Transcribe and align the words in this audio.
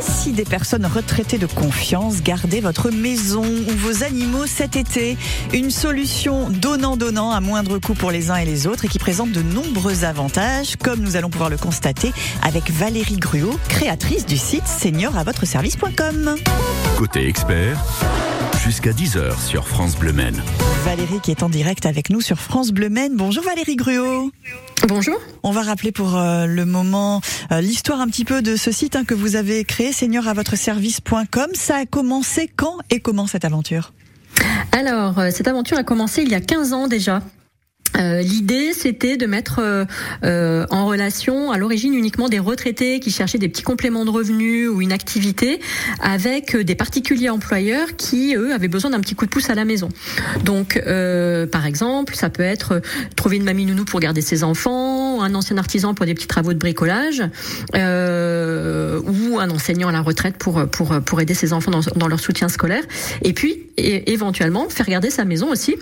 si 0.00 0.32
des 0.32 0.44
personnes 0.44 0.86
retraitées 0.86 1.38
de 1.38 1.46
confiance 1.46 2.22
gardaient 2.22 2.60
votre 2.60 2.90
maison 2.90 3.44
ou 3.44 3.72
vos 3.76 4.02
animaux 4.04 4.46
cet 4.46 4.76
été? 4.76 5.16
Une 5.52 5.70
solution 5.70 6.48
donnant-donnant 6.50 7.30
à 7.30 7.40
moindre 7.40 7.78
coût 7.78 7.94
pour 7.94 8.10
les 8.10 8.30
uns 8.30 8.36
et 8.36 8.44
les 8.44 8.66
autres 8.66 8.84
et 8.84 8.88
qui 8.88 8.98
présente 8.98 9.32
de 9.32 9.42
nombreux 9.42 10.04
avantages, 10.04 10.76
comme 10.76 11.00
nous 11.00 11.16
allons 11.16 11.30
pouvoir 11.30 11.50
le 11.50 11.58
constater 11.58 12.12
avec 12.42 12.70
Valérie 12.70 13.16
Gruot, 13.16 13.58
créatrice 13.68 14.26
du 14.26 14.36
site 14.36 14.66
senioravotre-service.com. 14.66 16.36
Côté 16.96 17.26
expert, 17.26 17.78
jusqu'à 18.64 18.92
10h 18.92 19.40
sur 19.40 19.68
France 19.68 19.96
Bleu 19.96 20.12
Maine. 20.12 20.42
Valérie 20.84 21.20
qui 21.22 21.30
est 21.30 21.42
en 21.42 21.48
direct 21.48 21.86
avec 21.86 22.10
nous 22.10 22.20
sur 22.20 22.38
France 22.38 22.70
Bleu 22.70 22.88
Maine. 22.88 23.16
Bonjour 23.16 23.44
Valérie 23.44 23.76
Gruot. 23.76 24.30
Bonjour. 24.88 25.18
On 25.42 25.50
va 25.50 25.62
rappeler 25.62 25.92
pour 25.92 26.16
euh, 26.16 26.46
le 26.46 26.64
moment 26.64 27.20
euh, 27.52 27.60
l'histoire 27.60 28.00
un 28.00 28.06
petit 28.06 28.24
peu 28.24 28.40
de 28.40 28.56
ce 28.56 28.72
site 28.72 28.96
hein, 28.96 29.04
que 29.04 29.14
vous 29.14 29.36
avez 29.36 29.64
créé, 29.64 29.92
senioravotre-service.com. 29.92 31.50
Ça 31.54 31.76
a 31.76 31.86
commencé 31.86 32.50
quand 32.54 32.78
et 32.90 33.00
comment 33.00 33.26
cette 33.26 33.44
aventure? 33.44 33.92
Alors, 34.72 35.18
euh, 35.18 35.30
cette 35.32 35.48
aventure 35.48 35.76
a 35.76 35.84
commencé 35.84 36.22
il 36.22 36.30
y 36.30 36.34
a 36.34 36.40
15 36.40 36.72
ans 36.72 36.86
déjà. 36.88 37.20
Euh, 37.98 38.22
L'idée, 38.22 38.72
c'était 38.72 39.16
de 39.16 39.26
mettre 39.26 39.60
euh, 39.60 39.84
euh, 40.24 40.66
en 40.70 40.86
relation 40.86 41.50
à 41.50 41.58
l'origine 41.58 41.94
uniquement 41.94 42.28
des 42.28 42.38
retraités 42.38 43.00
qui 43.00 43.10
cherchaient 43.10 43.38
des 43.38 43.48
petits 43.48 43.62
compléments 43.62 44.04
de 44.04 44.10
revenus 44.10 44.68
ou 44.68 44.80
une 44.80 44.92
activité 44.92 45.60
avec 46.00 46.56
des 46.56 46.74
particuliers 46.74 47.30
employeurs 47.30 47.96
qui, 47.96 48.34
eux, 48.36 48.52
avaient 48.52 48.68
besoin 48.68 48.90
d'un 48.90 49.00
petit 49.00 49.14
coup 49.14 49.26
de 49.26 49.30
pouce 49.30 49.50
à 49.50 49.54
la 49.54 49.64
maison. 49.64 49.88
Donc, 50.44 50.80
par 51.50 51.66
exemple, 51.66 52.14
ça 52.14 52.30
peut 52.30 52.42
être 52.42 52.80
trouver 53.16 53.36
une 53.36 53.44
mamie 53.44 53.66
nounou 53.66 53.84
pour 53.84 54.00
garder 54.00 54.20
ses 54.20 54.44
enfants, 54.44 55.22
un 55.22 55.34
ancien 55.34 55.58
artisan 55.58 55.94
pour 55.94 56.06
des 56.06 56.14
petits 56.14 56.26
travaux 56.26 56.52
de 56.52 56.58
bricolage, 56.58 57.22
ou 57.74 59.38
un 59.38 59.50
enseignant 59.50 59.88
à 59.88 59.92
la 59.92 60.00
retraite 60.00 60.36
pour 60.36 60.66
pour 60.68 61.00
pour 61.00 61.20
aider 61.20 61.34
ses 61.34 61.52
enfants 61.52 61.72
dans, 61.96 62.08
leur 62.08 62.20
soutien 62.20 62.48
scolaire. 62.48 62.82
Et 63.22 63.32
puis, 63.32 63.66
éventuellement, 63.76 64.68
faire 64.68 64.86
garder 64.86 65.10
sa 65.10 65.24
maison 65.24 65.50
aussi 65.50 65.76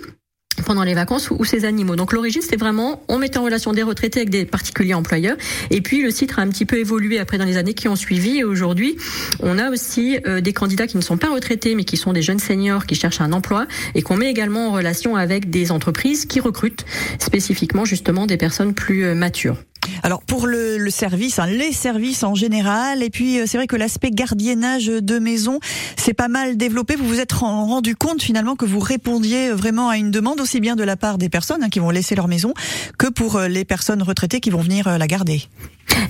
pendant 0.63 0.83
les 0.83 0.93
vacances 0.93 1.29
ou 1.31 1.43
ces 1.45 1.65
animaux. 1.65 1.95
Donc 1.95 2.13
l'origine 2.13 2.41
c'était 2.41 2.57
vraiment 2.57 3.01
on 3.07 3.17
mettait 3.17 3.37
en 3.37 3.43
relation 3.43 3.73
des 3.73 3.83
retraités 3.83 4.19
avec 4.19 4.29
des 4.29 4.45
particuliers 4.45 4.93
employeurs 4.93 5.37
et 5.69 5.81
puis 5.81 6.01
le 6.01 6.11
site 6.11 6.33
a 6.37 6.41
un 6.41 6.47
petit 6.47 6.65
peu 6.65 6.77
évolué 6.77 7.19
après 7.19 7.37
dans 7.37 7.45
les 7.45 7.57
années 7.57 7.73
qui 7.73 7.87
ont 7.87 7.95
suivi 7.95 8.37
et 8.39 8.43
aujourd'hui 8.43 8.97
on 9.41 9.57
a 9.57 9.69
aussi 9.69 10.19
euh, 10.27 10.41
des 10.41 10.53
candidats 10.53 10.87
qui 10.87 10.97
ne 10.97 11.01
sont 11.01 11.17
pas 11.17 11.29
retraités 11.29 11.75
mais 11.75 11.83
qui 11.83 11.97
sont 11.97 12.13
des 12.13 12.21
jeunes 12.21 12.39
seniors 12.39 12.85
qui 12.85 12.95
cherchent 12.95 13.21
un 13.21 13.33
emploi 13.33 13.67
et 13.95 14.01
qu'on 14.01 14.17
met 14.17 14.29
également 14.29 14.69
en 14.69 14.71
relation 14.71 15.15
avec 15.15 15.49
des 15.49 15.71
entreprises 15.71 16.25
qui 16.25 16.39
recrutent 16.39 16.85
spécifiquement 17.19 17.85
justement 17.85 18.25
des 18.25 18.37
personnes 18.37 18.73
plus 18.73 19.05
euh, 19.05 19.15
matures. 19.15 19.57
Alors 20.03 20.21
pour 20.23 20.47
le, 20.47 20.77
le 20.77 20.89
service, 20.89 21.39
hein, 21.39 21.47
les 21.47 21.71
services 21.71 22.23
en 22.23 22.35
général, 22.35 23.03
et 23.03 23.09
puis 23.09 23.39
euh, 23.39 23.43
c'est 23.47 23.57
vrai 23.57 23.67
que 23.67 23.75
l'aspect 23.75 24.11
gardiennage 24.11 24.87
de 24.87 25.19
maison, 25.19 25.59
c'est 25.97 26.13
pas 26.13 26.27
mal 26.27 26.57
développé. 26.57 26.95
Vous 26.95 27.07
vous 27.07 27.19
êtes 27.19 27.33
rendu 27.33 27.95
compte 27.95 28.21
finalement 28.21 28.55
que 28.55 28.65
vous 28.65 28.79
répondiez 28.79 29.51
vraiment 29.51 29.89
à 29.89 29.97
une 29.97 30.11
demande 30.11 30.39
aussi 30.39 30.59
bien 30.59 30.75
de 30.75 30.83
la 30.83 30.95
part 30.95 31.17
des 31.17 31.29
personnes 31.29 31.63
hein, 31.63 31.69
qui 31.69 31.79
vont 31.79 31.89
laisser 31.89 32.15
leur 32.15 32.27
maison 32.27 32.53
que 32.97 33.07
pour 33.07 33.35
euh, 33.35 33.47
les 33.47 33.65
personnes 33.65 34.01
retraitées 34.03 34.39
qui 34.39 34.49
vont 34.49 34.61
venir 34.61 34.87
euh, 34.87 34.97
la 34.97 35.07
garder. 35.07 35.43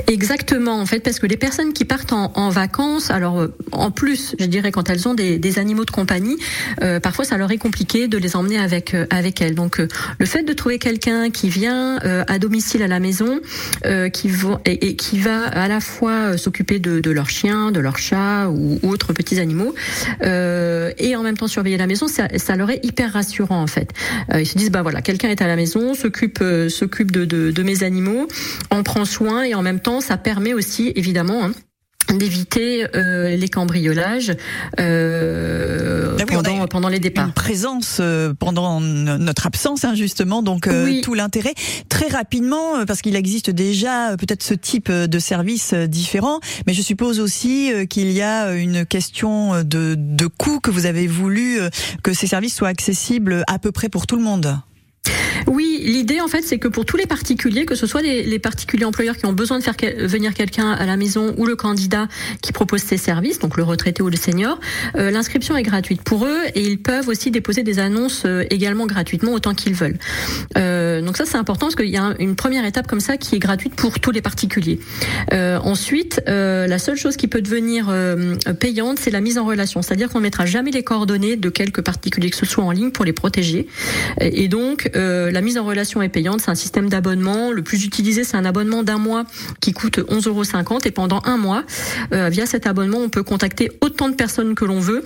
Exactement, 0.07 0.79
en 0.79 0.85
fait, 0.85 0.99
parce 0.99 1.19
que 1.19 1.25
les 1.25 1.37
personnes 1.37 1.73
qui 1.73 1.85
partent 1.85 2.13
en, 2.13 2.31
en 2.35 2.49
vacances, 2.49 3.11
alors 3.11 3.39
euh, 3.39 3.55
en 3.71 3.91
plus, 3.91 4.35
je 4.39 4.45
dirais 4.45 4.71
quand 4.71 4.89
elles 4.89 5.07
ont 5.07 5.13
des, 5.13 5.39
des 5.39 5.59
animaux 5.59 5.85
de 5.85 5.91
compagnie, 5.91 6.37
euh, 6.81 6.99
parfois 6.99 7.25
ça 7.25 7.37
leur 7.37 7.51
est 7.51 7.57
compliqué 7.57 8.07
de 8.07 8.17
les 8.17 8.35
emmener 8.35 8.59
avec 8.59 8.93
euh, 8.93 9.05
avec 9.09 9.41
elles. 9.41 9.55
Donc 9.55 9.79
le 10.19 10.25
fait 10.25 10.43
de 10.43 10.53
trouver 10.53 10.79
quelqu'un 10.79 11.29
qui 11.29 11.49
vient 11.49 11.97
à 12.27 12.39
domicile 12.39 12.83
à 12.83 12.87
la 12.87 12.99
maison, 12.99 13.39
qui 14.13 14.27
va 14.29 14.61
et, 14.65 14.89
et, 14.89 14.95
qui 14.95 15.19
va 15.19 15.45
à 15.45 15.67
la 15.67 15.79
fois 15.79 16.37
s'occuper 16.37 16.79
de, 16.79 16.99
de 16.99 17.11
leur 17.11 17.29
chien, 17.29 17.71
de 17.71 17.79
leur 17.79 17.97
chat 17.97 18.47
ou, 18.49 18.79
ou 18.81 18.89
autres 18.89 19.13
petits 19.13 19.39
animaux, 19.39 19.73
et 20.21 21.15
en 21.15 21.23
même 21.23 21.37
temps 21.37 21.47
surveiller 21.47 21.77
la 21.77 21.87
maison, 21.87 22.07
ça, 22.07 22.27
ça 22.37 22.55
leur 22.55 22.69
est 22.69 22.83
hyper 22.83 23.13
rassurant 23.13 23.61
en 23.61 23.67
fait. 23.67 23.91
ils 24.33 24.47
se 24.47 24.57
disent 24.57 24.71
bah 24.71 24.81
voilà, 24.81 25.01
quelqu'un 25.01 25.29
est 25.29 25.41
à 25.41 25.47
la 25.47 25.55
maison, 25.55 25.93
s'occupe 25.93 26.43
s'occupe 26.69 27.11
de, 27.11 27.25
de, 27.25 27.51
de 27.51 27.63
mes 27.63 27.83
animaux, 27.83 28.27
en 28.71 28.83
prend 28.83 29.05
soin 29.05 29.43
et 29.43 29.55
en 29.55 29.61
même 29.61 29.79
temps, 29.79 30.01
ça 30.01 30.17
permet 30.17 30.53
aussi, 30.53 30.91
évidemment, 30.95 31.45
hein, 31.45 31.51
d'éviter 32.17 32.87
euh, 32.95 33.35
les 33.35 33.49
cambriolages 33.49 34.33
euh, 34.79 36.17
ah 36.19 36.25
pendant, 36.59 36.67
pendant 36.67 36.89
les 36.89 36.99
départs. 36.99 37.27
Une 37.27 37.33
présence 37.33 37.97
euh, 37.99 38.33
pendant 38.33 38.79
notre 38.81 39.47
absence, 39.47 39.85
hein, 39.85 39.95
justement, 39.95 40.41
donc 40.41 40.67
euh, 40.67 40.85
oui. 40.85 41.01
tout 41.01 41.13
l'intérêt. 41.13 41.53
Très 41.89 42.07
rapidement, 42.07 42.77
euh, 42.77 42.85
parce 42.85 43.01
qu'il 43.01 43.15
existe 43.15 43.49
déjà 43.49 44.15
peut-être 44.17 44.43
ce 44.43 44.53
type 44.53 44.91
de 44.91 45.19
service 45.19 45.73
différent, 45.73 46.39
mais 46.67 46.73
je 46.73 46.81
suppose 46.81 47.19
aussi 47.19 47.71
qu'il 47.89 48.11
y 48.11 48.21
a 48.21 48.53
une 48.53 48.85
question 48.85 49.63
de, 49.63 49.95
de 49.97 50.27
coût 50.27 50.59
que 50.59 50.71
vous 50.71 50.85
avez 50.85 51.07
voulu 51.07 51.59
que 52.03 52.13
ces 52.13 52.27
services 52.27 52.55
soient 52.55 52.67
accessibles 52.67 53.43
à 53.47 53.59
peu 53.59 53.71
près 53.71 53.89
pour 53.89 54.07
tout 54.07 54.15
le 54.15 54.23
monde. 54.23 54.59
Oui, 55.47 55.81
l'idée 55.83 56.21
en 56.21 56.27
fait, 56.27 56.41
c'est 56.41 56.59
que 56.59 56.67
pour 56.67 56.85
tous 56.85 56.97
les 56.97 57.05
particuliers, 57.05 57.65
que 57.65 57.75
ce 57.75 57.87
soit 57.87 58.01
les, 58.01 58.39
particuliers 58.39 58.85
employeurs 58.85 59.17
qui 59.17 59.25
ont 59.25 59.33
besoin 59.33 59.59
de 59.59 59.63
faire 59.63 59.75
venir 59.97 60.33
quelqu'un 60.33 60.71
à 60.71 60.85
la 60.85 60.97
maison 60.97 61.33
ou 61.37 61.45
le 61.45 61.55
candidat 61.55 62.07
qui 62.41 62.51
propose 62.51 62.81
ses 62.81 62.97
services, 62.97 63.39
donc 63.39 63.57
le 63.57 63.63
retraité 63.63 64.01
ou 64.01 64.09
le 64.09 64.15
senior, 64.15 64.59
euh, 64.95 65.11
l'inscription 65.11 65.57
est 65.57 65.63
gratuite 65.63 66.01
pour 66.01 66.25
eux 66.25 66.39
et 66.55 66.61
ils 66.61 66.79
peuvent 66.79 67.07
aussi 67.07 67.31
déposer 67.31 67.63
des 67.63 67.79
annonces 67.79 68.23
euh, 68.25 68.45
également 68.49 68.85
gratuitement 68.85 69.33
autant 69.33 69.53
qu'ils 69.53 69.73
veulent. 69.73 69.97
Euh, 70.57 71.01
donc 71.01 71.17
ça 71.17 71.25
c'est 71.25 71.37
important 71.37 71.67
parce 71.67 71.75
qu'il 71.75 71.89
y 71.89 71.97
a 71.97 72.13
une 72.19 72.35
première 72.35 72.65
étape 72.65 72.87
comme 72.87 72.99
ça 72.99 73.17
qui 73.17 73.35
est 73.35 73.39
gratuite 73.39 73.75
pour 73.75 73.99
tous 73.99 74.11
les 74.11 74.21
particuliers. 74.21 74.79
Ensuite, 75.31 76.21
la 76.25 76.79
seule 76.79 76.95
chose 76.95 77.17
qui 77.17 77.27
peut 77.27 77.41
devenir 77.41 77.93
payante, 78.59 78.99
c'est 78.99 79.11
la 79.11 79.21
mise 79.21 79.37
en 79.37 79.45
relation, 79.45 79.81
c'est-à-dire 79.81 80.09
qu'on 80.09 80.19
mettra 80.19 80.45
jamais 80.45 80.71
les 80.71 80.83
coordonnées 80.83 81.35
de 81.35 81.49
quelques 81.49 81.81
particuliers 81.81 82.29
que 82.29 82.37
ce 82.37 82.45
soit 82.45 82.63
en 82.63 82.71
ligne 82.71 82.91
pour 82.91 83.05
les 83.05 83.13
protéger. 83.13 83.67
Et 84.19 84.47
donc 84.47 84.89
la 85.31 85.41
mise 85.41 85.57
en 85.57 85.63
relation 85.63 86.01
est 86.01 86.09
payante, 86.09 86.41
c'est 86.41 86.51
un 86.51 86.55
système 86.55 86.89
d'abonnement. 86.89 87.51
Le 87.51 87.61
plus 87.61 87.85
utilisé, 87.85 88.23
c'est 88.23 88.37
un 88.37 88.45
abonnement 88.45 88.83
d'un 88.83 88.97
mois 88.97 89.25
qui 89.59 89.73
coûte 89.73 89.99
11,50 89.99 90.27
euros 90.27 90.79
et 90.85 90.91
pendant 90.91 91.21
un 91.25 91.37
mois, 91.37 91.63
euh, 92.13 92.29
via 92.29 92.45
cet 92.45 92.67
abonnement, 92.67 92.99
on 92.99 93.09
peut 93.09 93.23
contacter 93.23 93.71
autant 93.81 94.09
de 94.09 94.15
personnes 94.15 94.55
que 94.55 94.65
l'on 94.65 94.79
veut 94.79 95.03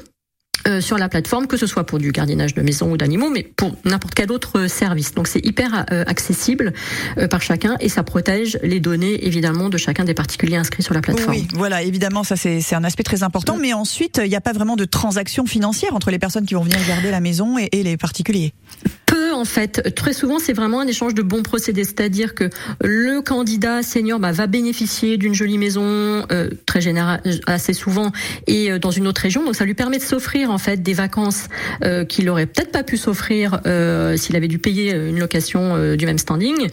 euh, 0.66 0.80
sur 0.80 0.98
la 0.98 1.10
plateforme, 1.10 1.46
que 1.48 1.58
ce 1.58 1.68
soit 1.68 1.86
pour 1.86 2.00
du 2.00 2.14
gardiennage 2.14 2.54
de 2.54 2.62
maison 2.62 2.90
ou 2.90 2.96
d'animaux, 2.96 3.30
mais 3.30 3.44
pour 3.44 3.76
n'importe 3.84 4.14
quel 4.14 4.32
autre 4.32 4.68
service. 4.68 5.14
Donc 5.14 5.28
c'est 5.28 5.46
hyper 5.46 5.86
euh, 5.92 6.06
accessible 6.08 6.72
euh, 7.18 7.28
par 7.28 7.42
chacun 7.42 7.76
et 7.82 7.90
ça 7.90 8.04
protège 8.04 8.58
les 8.64 8.80
données 8.80 9.26
évidemment 9.26 9.68
de 9.68 9.78
chacun 9.78 10.06
des 10.06 10.14
particuliers 10.14 10.56
inscrits 10.56 10.82
sur 10.82 10.94
la 10.94 11.02
plateforme. 11.02 11.36
Oui, 11.36 11.48
voilà, 11.54 11.82
évidemment 11.82 12.24
ça 12.24 12.38
c'est 12.38 12.74
un 12.74 12.84
aspect 12.86 13.04
très 13.04 13.24
important, 13.24 13.58
mais 13.58 13.74
ensuite 13.74 14.22
il 14.24 14.30
n'y 14.30 14.38
a 14.38 14.42
pas 14.42 14.54
vraiment 14.54 14.78
de 14.78 14.86
transaction 14.86 15.46
financière 15.46 15.96
entre 15.96 16.12
les 16.12 16.20
personnes 16.20 16.46
qui 16.46 16.54
vont 16.54 16.64
venir 16.64 16.80
garder 16.88 17.12
la 17.12 17.20
maison 17.20 17.58
et, 17.58 17.68
et 17.74 17.84
les 17.84 17.98
particuliers 17.98 18.54
peu 19.14 19.34
en 19.34 19.46
fait. 19.46 19.94
Très 19.96 20.14
souvent, 20.14 20.40
c'est 20.40 20.54
vraiment 20.54 20.80
un 20.82 20.88
échange 20.88 21.14
de 21.14 21.22
bons 21.22 21.44
procédés, 21.44 21.84
c'est-à-dire 21.84 22.34
que 22.34 22.50
le 22.82 23.22
candidat 23.22 23.84
senior 23.84 24.20
bah, 24.20 24.32
va 24.32 24.48
bénéficier 24.48 25.18
d'une 25.18 25.36
jolie 25.36 25.60
maison 25.60 25.84
euh, 26.32 26.50
très 26.66 26.82
général, 26.82 27.22
assez 27.46 27.74
souvent 27.74 28.12
et 28.48 28.72
euh, 28.72 28.80
dans 28.80 28.92
une 28.92 29.08
autre 29.08 29.22
région, 29.22 29.46
donc 29.46 29.56
ça 29.56 29.66
lui 29.66 29.76
permet 29.76 30.00
de 30.00 30.04
s'offrir 30.04 30.50
en 30.50 30.58
fait 30.58 30.82
des 30.82 30.94
vacances 30.94 31.44
euh, 31.84 32.06
qu'il 32.06 32.28
aurait 32.30 32.48
peut-être 32.48 32.72
pas 32.72 32.84
pu 32.84 32.98
s'offrir 32.98 33.60
euh, 33.66 34.18
s'il 34.18 34.36
avait 34.36 34.48
dû 34.48 34.58
payer 34.58 34.92
une 34.94 35.20
location 35.20 35.76
euh, 35.76 35.96
du 35.96 36.06
même 36.06 36.18
standing. 36.18 36.70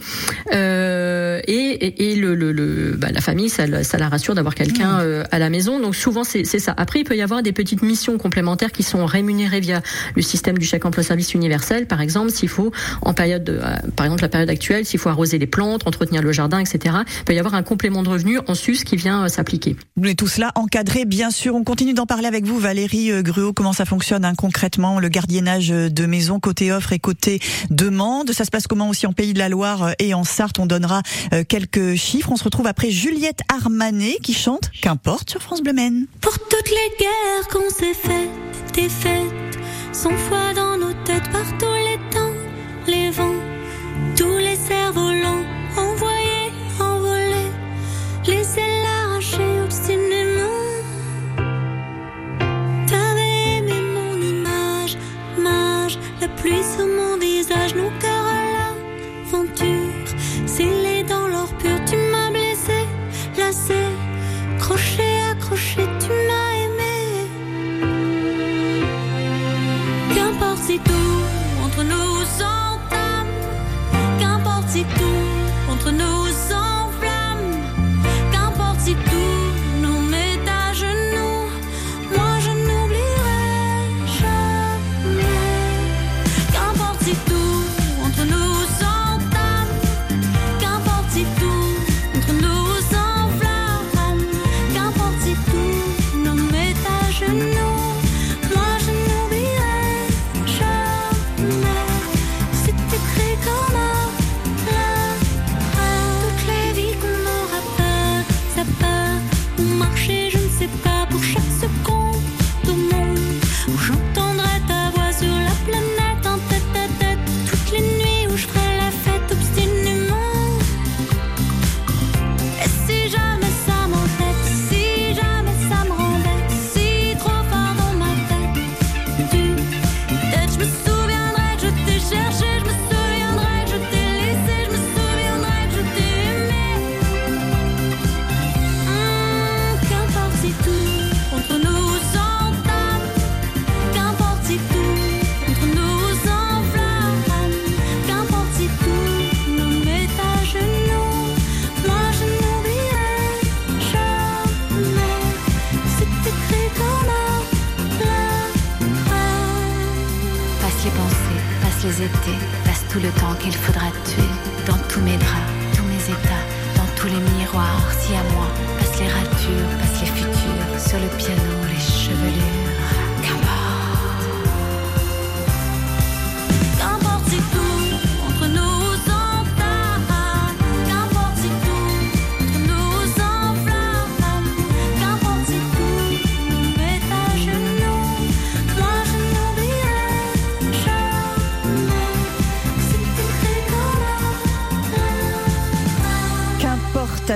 et, 0.51 1.41
et, 1.47 2.11
et 2.11 2.15
le, 2.15 2.35
le, 2.35 2.51
le 2.51 2.95
bah, 2.97 3.09
la 3.13 3.21
famille, 3.21 3.49
ça, 3.49 3.83
ça 3.83 3.97
la 3.97 4.09
rassure 4.09 4.33
d'avoir 4.35 4.55
quelqu'un 4.55 5.03
mmh. 5.03 5.23
à 5.31 5.39
la 5.39 5.49
maison. 5.49 5.79
Donc 5.79 5.95
souvent 5.95 6.23
c'est 6.23 6.45
ça. 6.45 6.73
Après, 6.77 6.99
il 7.01 7.03
peut 7.03 7.15
y 7.15 7.21
avoir 7.21 7.43
des 7.43 7.51
petites 7.51 7.83
missions 7.83 8.17
complémentaires 8.17 8.71
qui 8.71 8.83
sont 8.83 9.05
rémunérées 9.05 9.59
via 9.59 9.81
le 10.15 10.21
système 10.21 10.57
du 10.57 10.65
chèque 10.65 10.85
emploi 10.85 11.03
service 11.03 11.33
universel, 11.33 11.85
par 11.85 12.01
exemple 12.01 12.30
s'il 12.31 12.49
faut, 12.49 12.71
en 13.01 13.13
période, 13.13 13.43
de, 13.43 13.53
euh, 13.53 13.75
par 13.95 14.05
exemple 14.05 14.21
la 14.21 14.29
période 14.29 14.49
actuelle, 14.49 14.85
s'il 14.85 14.99
faut 14.99 15.09
arroser 15.09 15.37
les 15.37 15.47
plantes, 15.47 15.87
entretenir 15.87 16.21
le 16.21 16.31
jardin, 16.31 16.59
etc. 16.59 16.95
Il 17.19 17.23
peut 17.25 17.33
y 17.33 17.39
avoir 17.39 17.55
un 17.55 17.63
complément 17.63 18.03
de 18.03 18.09
revenu 18.09 18.39
en 18.47 18.55
sus 18.55 18.83
qui 18.83 18.95
vient 18.95 19.25
euh, 19.25 19.27
s'appliquer. 19.27 19.75
Mais 19.97 20.15
tout 20.15 20.27
cela 20.27 20.51
encadré, 20.55 21.05
bien 21.05 21.31
sûr. 21.31 21.55
On 21.55 21.63
continue 21.63 21.93
d'en 21.93 22.05
parler 22.05 22.27
avec 22.27 22.45
vous, 22.45 22.59
Valérie 22.59 23.11
euh, 23.11 23.21
Gruot. 23.21 23.53
Comment 23.53 23.73
ça 23.73 23.85
fonctionne 23.85 24.25
hein, 24.25 24.33
concrètement, 24.35 24.99
le 24.99 25.09
gardiennage 25.09 25.69
de 25.69 26.05
maison 26.05 26.39
côté 26.39 26.71
offre 26.71 26.93
et 26.93 26.99
côté 26.99 27.39
demande? 27.69 28.31
Ça 28.31 28.45
se 28.45 28.51
passe 28.51 28.67
comment 28.67 28.89
aussi 28.89 29.05
en 29.07 29.13
Pays 29.13 29.33
de 29.33 29.39
la 29.39 29.49
Loire 29.49 29.91
et 29.99 30.13
en 30.13 30.23
Sarthe? 30.23 30.59
On 30.59 30.65
donnera 30.65 31.01
quelques 31.47 31.95
chiffres. 31.95 32.31
On 32.31 32.35
se 32.35 32.43
retrouve 32.43 32.67
après 32.67 32.91
Juliette 32.91 33.41
Armanet 33.53 34.17
qui 34.21 34.33
chante 34.33 34.71
Qu'importe 34.81 35.29
sur 35.29 35.41
France 35.41 35.61
Bleu 35.61 35.73
Maine. 35.73 36.07
Pour 36.21 36.37
toutes 36.39 36.69
les 36.69 36.97
guerres 36.99 37.47
qu'on 37.51 37.69
s'est 37.69 37.93
faites, 37.93 38.73
des 38.73 38.89
fêtes, 38.89 39.59
sans 39.91 40.15
foi 40.17 40.53
dans 40.55 40.77
nos 40.77 40.93
têtes 41.03 41.29
partout 41.31 41.80
cerfs-volants 44.71 45.43
envoyés, 45.77 46.51
envolés, 46.79 47.51
laissez 48.25 48.69
l'arracher 48.83 49.51
obstinément. 49.65 50.59
T'avais 52.89 53.57
aimé 53.57 53.77
mon 53.97 54.15
image, 54.33 54.93
mage, 55.37 55.97
la 56.21 56.29
pluie 56.39 56.63
sur 56.73 56.87
mon 56.87 57.17
visage, 57.17 57.75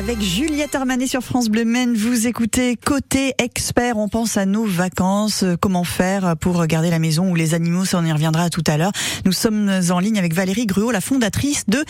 avec 0.08 0.22
Juliette 0.22 0.76
Armanet 0.76 1.08
sur 1.08 1.24
France 1.24 1.50
Bleu 1.50 1.66
Maine. 1.66 1.96
Vous 1.96 2.28
écoutez 2.28 2.76
Côté 2.76 3.34
Expert, 3.40 3.98
on 3.98 4.08
pense 4.08 4.38
à 4.38 4.46
nos 4.46 4.64
vacances, 4.64 5.42
euh, 5.42 5.56
comment 5.60 5.84
faire 5.84 6.36
pour 6.38 6.64
garder 6.68 6.92
la 6.92 7.00
maison 7.00 7.32
ou 7.32 7.34
les 7.34 7.56
animaux, 7.56 7.86
ça 7.86 7.98
on 7.98 8.06
y 8.06 8.12
reviendra 8.12 8.52
tout 8.52 8.64
à 8.68 8.78
l'heure. 8.78 8.92
Nous 9.26 9.32
sommes 9.32 9.72
en 9.90 9.98
ligne 9.98 10.20
avec 10.20 10.36
Valérie 10.36 10.68
Gruot, 10.68 10.92
la 10.92 11.02
fondatrice 11.02 11.64
de 11.68 11.84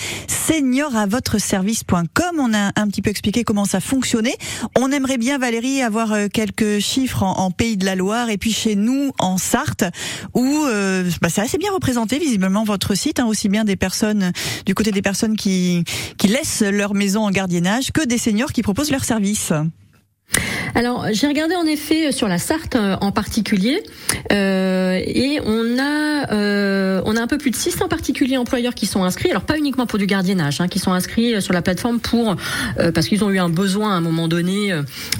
service.com. 1.37 2.39
On 2.39 2.53
a 2.53 2.71
un 2.75 2.87
petit 2.87 3.01
peu 3.01 3.09
expliqué 3.09 3.43
comment 3.43 3.65
ça 3.65 3.79
fonctionnait. 3.79 4.37
On 4.77 4.91
aimerait 4.91 5.17
bien, 5.17 5.37
Valérie, 5.37 5.81
avoir 5.81 6.13
euh, 6.13 6.27
quelques 6.31 6.79
chiffres 6.79 7.23
en, 7.23 7.51
Pays 7.51 7.77
de 7.77 7.85
la 7.85 7.95
Loire 7.95 8.29
et 8.29 8.37
puis 8.37 8.51
chez 8.51 8.75
nous 8.75 9.11
en 9.19 9.37
Sarthe, 9.37 9.85
où 10.33 10.65
euh, 10.65 11.09
bah, 11.21 11.29
c'est 11.29 11.41
assez 11.41 11.57
bien 11.57 11.71
représenté 11.71 12.19
visiblement 12.19 12.63
votre 12.63 12.95
site, 12.95 13.19
hein, 13.19 13.25
aussi 13.25 13.49
bien 13.49 13.63
des 13.63 13.75
personnes 13.75 14.31
du 14.65 14.73
côté 14.73 14.91
des 14.91 15.01
personnes 15.01 15.35
qui, 15.35 15.83
qui 16.17 16.27
laissent 16.27 16.63
leur 16.63 16.93
maison 16.93 17.25
en 17.25 17.31
gardiennage 17.31 17.91
que 17.91 18.04
des 18.07 18.17
seniors 18.17 18.51
qui 18.51 18.61
proposent 18.61 18.91
leurs 18.91 19.03
services. 19.03 19.53
Alors, 20.75 21.05
j'ai 21.13 21.27
regardé 21.27 21.55
en 21.55 21.65
effet 21.65 22.11
sur 22.11 22.27
la 22.27 22.37
Sarthe 22.37 22.75
euh, 22.75 22.97
en 22.99 23.13
particulier, 23.13 23.81
euh, 24.33 24.99
et 25.05 25.39
on 25.45 25.79
a 25.79 26.33
euh, 26.33 27.01
on 27.05 27.15
a 27.15 27.21
un 27.21 27.27
peu 27.27 27.37
plus 27.37 27.49
de 27.49 27.55
600 27.55 27.87
particuliers 27.87 28.35
employeurs 28.35 28.75
qui 28.75 28.85
sont 28.85 29.05
inscrits. 29.05 29.29
Alors 29.31 29.43
pas 29.43 29.57
uniquement 29.57 29.85
pour 29.85 29.99
du 29.99 30.05
gardiennage, 30.05 30.59
hein, 30.59 30.67
qui 30.67 30.79
sont 30.79 30.91
inscrits 30.91 31.41
sur 31.41 31.53
la 31.53 31.61
plateforme 31.61 32.01
pour 32.01 32.35
parce 32.93 33.07
qu'ils 33.07 33.23
ont 33.23 33.29
eu 33.29 33.39
un 33.39 33.47
besoin 33.47 33.93
à 33.93 33.95
un 33.95 34.01
moment 34.01 34.27
donné 34.27 34.73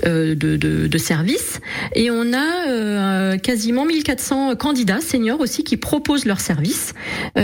de, 0.03 0.33
de, 0.33 0.57
de 0.57 0.97
services. 0.97 1.61
Et 1.93 2.11
on 2.11 2.33
a 2.33 3.37
quasiment 3.37 3.85
1400 3.85 4.55
candidats 4.55 4.99
seniors 4.99 5.39
aussi 5.39 5.63
qui 5.63 5.77
proposent 5.77 6.25
leurs 6.25 6.39
services, 6.39 6.93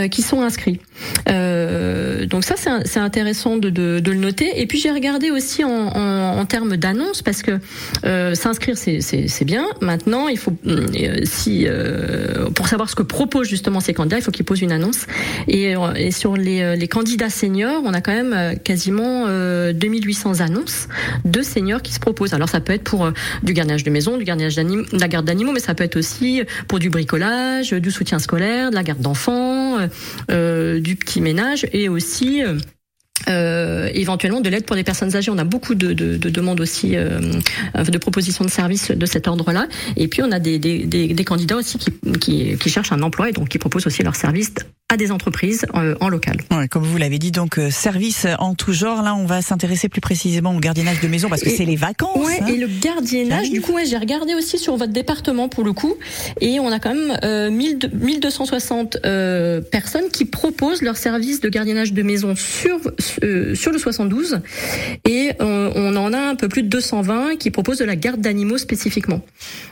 qui 0.10 0.22
sont 0.22 0.42
inscrits. 0.42 0.80
donc 1.28 2.44
ça 2.44 2.56
c'est 2.86 3.00
intéressant 3.00 3.58
de, 3.58 3.70
de, 3.70 4.12
le 4.12 4.18
noter. 4.18 4.60
Et 4.60 4.68
puis 4.68 4.80
j'ai 4.80 4.92
regardé 4.92 5.32
aussi 5.32 5.64
en, 5.64 5.70
en, 5.70 6.40
en 6.40 6.46
termes 6.46 6.76
d'annonces 6.78 7.22
parce 7.22 7.42
que 7.42 7.60
euh, 8.06 8.36
s'inscrire, 8.36 8.78
c'est 8.78 9.46
bien. 9.46 9.66
Maintenant, 9.82 10.28
il 10.28 10.38
faut, 10.38 10.54
euh, 10.68 11.22
si 11.24 11.66
euh, 11.68 12.50
pour 12.50 12.68
savoir 12.68 12.90
ce 12.90 12.96
que 12.96 13.04
proposent 13.04 13.48
justement 13.48 13.80
ces 13.80 13.94
candidats, 13.94 14.18
il 14.18 14.24
faut 14.24 14.32
qu'ils 14.32 14.46
posent 14.46 14.62
une 14.62 14.72
annonce. 14.72 15.06
Et, 15.48 15.76
et 15.96 16.12
sur 16.12 16.36
les, 16.36 16.76
les, 16.76 16.88
candidats 16.88 17.30
seniors, 17.30 17.82
on 17.86 17.94
a 17.94 18.02
quand 18.02 18.14
même 18.14 18.58
quasiment 18.60 19.26
2800 19.28 20.40
annonces 20.42 20.88
de 21.26 21.42
seniors 21.42 21.82
qui 21.82 21.94
se 21.94 22.00
proposent. 22.00 22.34
Alors 22.34 22.50
ça 22.50 22.60
peut 22.60 22.74
être 22.74 22.84
pour 22.84 23.12
du 23.44 23.54
gardiennage 23.54 23.84
de 23.84 23.90
maison, 23.90 24.18
du 24.18 24.24
gardiennage 24.24 24.56
d'animaux, 24.56 24.84
de 24.92 25.00
la 25.00 25.08
garde 25.08 25.26
d'animaux, 25.26 25.52
mais 25.52 25.60
ça 25.60 25.74
peut 25.74 25.84
être 25.84 25.98
aussi 25.98 26.42
pour 26.68 26.80
du 26.80 26.90
bricolage, 26.90 27.72
du 27.72 27.92
soutien 27.92 28.20
scolaire, 28.20 28.70
de 28.72 28.76
la 28.76 28.84
garde 28.84 29.02
d'enfants, 29.02 29.78
du 30.30 30.96
petit 30.96 31.22
ménage 31.22 31.68
et 31.72 31.90
aussi 31.90 32.42
euh, 33.28 33.90
éventuellement 33.94 34.42
de 34.42 34.50
l'aide 34.50 34.66
pour 34.66 34.76
les 34.76 34.84
personnes 34.84 35.16
âgées. 35.16 35.32
On 35.32 35.38
a 35.38 35.44
beaucoup 35.44 35.76
de, 35.76 35.94
de, 35.94 36.18
de 36.18 36.30
demandes 36.30 36.60
aussi, 36.60 36.96
euh, 36.96 37.20
de 37.76 37.98
propositions 37.98 38.46
de 38.46 38.50
services 38.50 38.92
de 38.92 39.06
cet 39.06 39.28
ordre-là. 39.28 39.68
Et 39.98 40.08
puis 40.08 40.22
on 40.22 40.32
a 40.32 40.40
des, 40.40 40.60
des, 40.60 40.86
des, 40.86 41.26
candidats 41.26 41.58
aussi 41.58 41.78
qui, 41.78 41.92
qui, 42.20 42.58
qui, 42.58 42.70
cherchent 42.70 42.92
un 42.92 43.02
emploi 43.02 43.30
et 43.30 43.32
donc 43.32 43.50
qui 43.50 43.58
proposent 43.58 43.88
aussi 43.88 44.04
leurs 44.04 44.16
services 44.16 44.54
à 44.92 44.98
des 44.98 45.12
entreprises 45.14 45.66
euh, 45.74 45.96
en 46.02 46.10
local. 46.10 46.36
Ouais, 46.52 46.68
comme 46.68 46.84
vous 46.84 46.98
l'avez 46.98 47.18
dit, 47.18 47.32
donc 47.32 47.58
euh, 47.58 47.72
service 47.72 48.28
en 48.40 48.56
tout 48.56 48.74
genre. 48.74 49.02
Là, 49.04 49.16
on 49.16 49.26
va 49.26 49.42
s'intéresser 49.42 49.88
plus 49.88 50.02
précisément 50.02 50.54
au 50.54 50.60
gardiennage 50.60 51.00
de 51.00 51.08
maison 51.08 51.30
parce 51.30 51.42
que 51.42 51.50
c'est 51.50 51.64
les 51.64 51.78
vacances. 51.78 52.18
Ouais, 52.18 52.40
hein. 52.42 52.48
et 52.48 52.58
le 52.58 52.68
gardiennage, 52.68 53.50
du 53.52 53.62
coup, 53.62 53.72
ouais, 53.72 53.86
j'ai 53.86 53.96
regardé 53.96 54.36
aussi 54.36 54.58
sur 54.58 54.76
votre 54.76 54.92
département 54.92 55.48
pour 55.48 55.64
le 55.64 55.72
coup, 55.72 55.96
et 56.42 56.60
on 56.60 56.70
a 56.74 56.80
quand 56.80 56.94
même 56.94 57.18
euh, 57.24 57.50
1260 57.50 58.98
euh, 59.06 59.62
personnes 59.62 60.10
qui 60.12 60.26
proposent 60.26 60.82
leur 60.82 60.98
service 60.98 61.40
de 61.40 61.48
gardiennage 61.48 61.94
de 61.94 62.04
maison 62.04 62.36
sur 62.36 62.78
euh, 63.24 63.56
sur 63.56 63.72
le 63.72 63.80
72, 63.80 64.40
et 65.08 65.32
on 65.40 65.96
en 65.96 66.12
a 66.12 66.20
un 66.20 66.36
peu 66.36 66.50
plus 66.50 66.64
de 66.64 66.68
220 66.68 67.38
qui 67.38 67.50
proposent 67.50 67.80
de 67.80 67.86
la 67.86 67.96
garde 67.96 68.20
d'animaux 68.20 68.58
spécifiquement. 68.58 69.22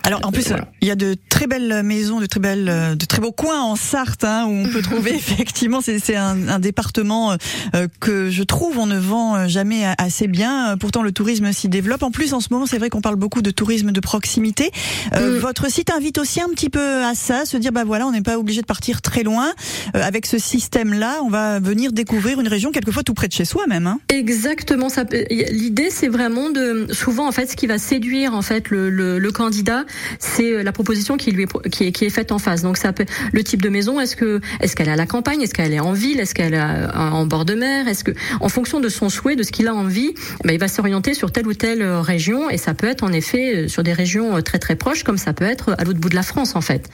Alors 0.04 0.22
en 0.24 0.32
plus, 0.32 0.54
il 0.82 0.88
y 0.88 0.92
a 0.92 0.96
de 0.96 1.18
très 1.28 1.48
belles 1.48 1.84
maisons, 1.84 2.22
de 2.22 2.26
très 2.26 2.40
belles, 2.40 2.96
de 2.98 3.06
très 3.06 3.20
beaux 3.20 3.34
coins 3.34 3.62
en 3.62 3.76
Sarthe 3.76 4.24
hein, 4.24 4.46
où 4.48 4.52
on 4.52 4.70
peut 4.70 4.82
trouver 4.90 5.09
effectivement, 5.16 5.82
c'est 5.82 6.16
un, 6.16 6.48
un, 6.48 6.60
département 6.60 7.36
euh, 7.76 7.88
que 8.00 8.30
je 8.30 8.44
trouve 8.44 8.78
on 8.78 8.86
ne 8.86 8.98
vend 8.98 9.36
euh, 9.36 9.48
jamais 9.48 9.86
assez 9.98 10.28
bien. 10.28 10.78
Pourtant, 10.78 11.02
le 11.02 11.12
tourisme 11.12 11.52
s'y 11.52 11.70
développe. 11.70 12.04
En 12.04 12.12
plus, 12.12 12.34
en 12.34 12.40
ce 12.40 12.48
moment, 12.52 12.66
c'est 12.66 12.78
vrai 12.78 12.90
qu'on 12.90 13.02
parle 13.02 13.16
beaucoup 13.16 13.42
de 13.42 13.52
tourisme 13.52 13.92
de 13.92 14.00
proximité. 14.00 14.72
Euh, 15.14 15.36
mm. 15.36 15.40
Votre 15.40 15.72
site 15.72 15.90
invite 15.92 16.18
aussi 16.18 16.42
un 16.42 16.50
petit 16.50 16.70
peu 16.70 17.04
à 17.04 17.16
ça, 17.16 17.46
se 17.46 17.58
dire 17.58 17.72
bah 17.72 17.84
voilà, 17.84 18.08
on 18.08 18.12
n'est 18.12 18.22
pas 18.22 18.38
obligé 18.38 18.62
de 18.62 18.66
partir 18.66 19.02
très 19.02 19.24
loin. 19.24 19.52
avec 19.94 20.26
ce 20.26 20.38
système-là, 20.38 21.20
on 21.24 21.30
va 21.30 21.60
venir 21.60 21.92
découvrir 21.92 22.40
une 22.40 22.48
région 22.48 22.72
quelquefois 22.72 23.04
tout 23.04 23.14
près 23.14 23.28
de 23.28 23.34
chez 23.34 23.46
soi 23.46 23.66
même. 23.68 23.88
Hein. 23.88 24.00
Exactement. 24.10 24.90
Ça. 24.90 25.06
L'idée, 25.30 25.90
c'est 25.90 26.08
vraiment 26.08 26.50
de 26.50 26.88
souvent 26.92 27.28
en 27.28 27.32
fait 27.32 27.48
ce 27.48 27.56
qui 27.56 27.68
va 27.68 27.78
séduire 27.78 28.34
en 28.34 28.42
fait 28.42 28.70
le, 28.70 28.90
le, 28.90 29.20
le 29.20 29.32
candidat, 29.32 29.86
c'est 30.20 30.64
la 30.64 30.72
proposition 30.72 31.18
qui 31.18 31.32
lui 31.32 31.44
est, 31.44 31.70
qui 31.70 31.86
est, 31.86 31.92
qui 31.92 32.06
est 32.06 32.10
faite 32.10 32.32
en 32.32 32.40
face. 32.40 32.62
Donc 32.62 32.78
ça 32.78 32.94
peut 32.94 33.06
le 33.32 33.44
type 33.44 33.62
de 33.62 33.70
maison. 33.70 34.00
Est-ce 34.00 34.16
que 34.16 34.42
est-ce 34.60 34.76
qu'elle 34.76 34.90
a 34.90 34.96
la 35.00 35.08
campagne 35.08 35.42
Est-ce 35.42 35.54
qu'elle 35.54 35.74
est 35.74 35.80
en 35.80 35.94
ville 35.94 36.20
Est-ce 36.20 36.36
qu'elle 36.36 36.54
est 36.54 36.62
en 36.62 37.26
bord 37.26 37.46
de 37.46 37.56
mer 37.56 37.88
Est-ce 37.88 38.04
que, 38.04 38.12
en 38.40 38.50
fonction 38.50 38.80
de 38.80 38.90
son 38.90 39.10
souhait, 39.10 39.36
de 39.36 39.44
ce 39.44 39.52
qu'il 39.52 39.68
a 39.68 39.74
envie, 39.74 40.14
ben, 40.44 40.54
il 40.54 40.60
va 40.60 40.68
s'orienter 40.68 41.14
sur 41.14 41.32
telle 41.32 41.48
ou 41.48 41.54
telle 41.54 41.82
euh, 41.82 42.02
région 42.02 42.50
et 42.50 42.58
ça 42.58 42.74
peut 42.74 42.88
être 42.88 43.04
en 43.04 43.12
effet 43.14 43.56
euh, 43.56 43.68
sur 43.68 43.82
des 43.82 43.94
régions 43.94 44.38
euh, 44.38 44.42
très 44.42 44.60
très 44.60 44.76
proches, 44.76 45.04
comme 45.04 45.18
ça 45.18 45.34
peut 45.34 45.46
être 45.46 45.76
à 45.78 45.84
l'autre 45.84 46.00
bout 46.00 46.10
de 46.10 46.16
la 46.16 46.24
France 46.24 46.56
en 46.56 46.62
fait. 46.62 46.90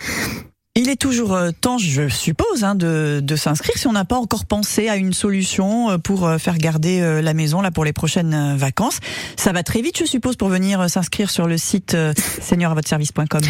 Il 0.77 0.89
est 0.89 1.00
toujours 1.00 1.38
temps, 1.62 1.77
je 1.77 2.10
suppose, 2.10 2.65
hein, 2.65 2.75
de, 2.75 3.36
s'inscrire 3.36 3.77
si 3.77 3.88
on 3.88 3.94
n'a 3.94 4.03
pas 4.03 4.17
encore 4.17 4.46
pensé 4.46 4.89
à 4.89 4.98
une 4.98 5.13
solution 5.13 5.98
pour 6.00 6.29
faire 6.38 6.58
garder 6.58 7.22
la 7.22 7.34
maison 7.34 7.62
là 7.62 7.72
pour 7.72 7.86
les 7.86 7.94
prochaines 7.94 8.58
vacances. 8.58 9.00
Ça 9.38 9.53
va 9.53 9.63
très 9.63 9.82
vite, 9.82 9.98
je 9.98 10.03
suppose, 10.03 10.36
pour 10.36 10.50
venir 10.50 10.89
s'inscrire 10.89 11.29
sur 11.29 11.48
le 11.48 11.58
site 11.58 11.96
seigneuravottreservice.com. 12.41 13.41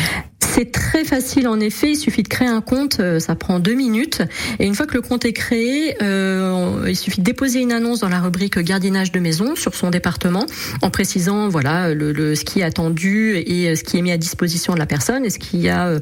C'est 0.55 0.71
très 0.71 1.03
facile 1.03 1.49
en 1.49 1.59
effet, 1.59 1.91
il 1.91 1.95
suffit 1.97 2.23
de 2.23 2.29
créer 2.29 2.47
un 2.47 2.61
compte, 2.61 3.01
euh, 3.01 3.19
ça 3.19 3.35
prend 3.35 3.59
deux 3.59 3.73
minutes. 3.73 4.21
Et 4.57 4.65
une 4.65 4.73
fois 4.73 4.85
que 4.85 4.93
le 4.93 5.01
compte 5.01 5.25
est 5.25 5.33
créé, 5.33 6.01
euh, 6.01 6.85
il 6.87 6.95
suffit 6.95 7.19
de 7.19 7.25
déposer 7.25 7.59
une 7.59 7.73
annonce 7.73 7.99
dans 7.99 8.07
la 8.07 8.21
rubrique 8.21 8.57
gardiennage 8.59 9.11
de 9.11 9.19
maison 9.19 9.57
sur 9.57 9.75
son 9.75 9.89
département, 9.89 10.45
en 10.81 10.89
précisant 10.89 11.49
voilà 11.49 11.93
le, 11.93 12.35
ce 12.35 12.45
qui 12.45 12.61
est 12.61 12.63
attendu 12.63 13.35
et 13.35 13.69
euh, 13.69 13.75
ce 13.75 13.83
qui 13.83 13.97
est 13.97 14.01
mis 14.01 14.13
à 14.13 14.17
disposition 14.17 14.73
de 14.73 14.79
la 14.79 14.85
personne. 14.85 15.25
Est-ce 15.25 15.39
qu'il 15.39 15.59
y 15.59 15.67
a 15.67 15.87
euh, 15.87 15.99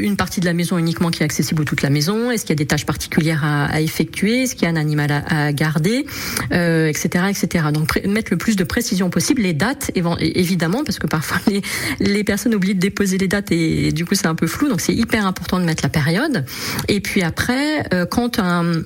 une 0.00 0.16
partie 0.16 0.40
de 0.40 0.46
la 0.46 0.52
maison 0.52 0.78
uniquement 0.78 1.10
qui 1.10 1.22
est 1.22 1.24
accessible 1.24 1.62
ou 1.62 1.64
toute 1.64 1.82
la 1.82 1.90
maison? 1.90 2.30
Est-ce 2.30 2.42
qu'il 2.42 2.50
y 2.50 2.58
a 2.58 2.62
des 2.62 2.66
tâches 2.66 2.86
particulières 2.86 3.44
à, 3.44 3.66
à 3.66 3.80
effectuer? 3.80 4.42
Est-ce 4.42 4.54
qu'il 4.54 4.64
y 4.64 4.66
a 4.66 4.70
un 4.70 4.76
animal 4.76 5.10
à, 5.12 5.46
à 5.46 5.52
garder? 5.52 6.06
Euh, 6.52 6.88
Etc. 6.88 7.24
etc. 7.28 7.66
Donc 7.72 8.00
mettre 8.04 8.30
le 8.30 8.38
plus 8.38 8.56
de 8.56 8.64
précision 8.64 9.10
possible, 9.10 9.42
les 9.42 9.52
dates 9.52 9.90
évidemment, 10.20 10.84
parce 10.84 10.98
que 10.98 11.06
parfois 11.06 11.38
les, 11.46 11.62
les 12.00 12.24
personnes 12.24 12.54
oublié 12.54 12.74
de 12.74 12.80
déposer 12.80 13.18
les 13.18 13.28
dates 13.28 13.52
et, 13.52 13.92
du 13.92 14.04
coup 14.04 14.14
c'est 14.14 14.26
un 14.26 14.34
peu 14.34 14.46
flou. 14.46 14.68
Donc 14.68 14.80
c'est 14.80 14.94
hyper 14.94 15.26
important 15.26 15.58
de 15.58 15.64
mettre 15.64 15.82
la 15.82 15.88
période. 15.88 16.44
Et 16.88 17.00
puis 17.00 17.22
après, 17.22 17.84
euh, 17.92 18.06
quand 18.06 18.38
un 18.38 18.82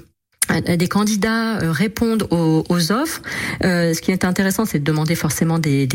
des 0.61 0.89
candidats 0.89 1.59
euh, 1.61 1.71
répondent 1.71 2.27
aux, 2.31 2.93
offres. 2.93 3.23
Euh, 3.65 3.95
ce 3.95 4.01
qui 4.01 4.11
est 4.11 4.25
intéressant, 4.25 4.65
c'est 4.65 4.79
de 4.79 4.85
demander 4.85 5.15
forcément 5.15 5.59
des, 5.59 5.89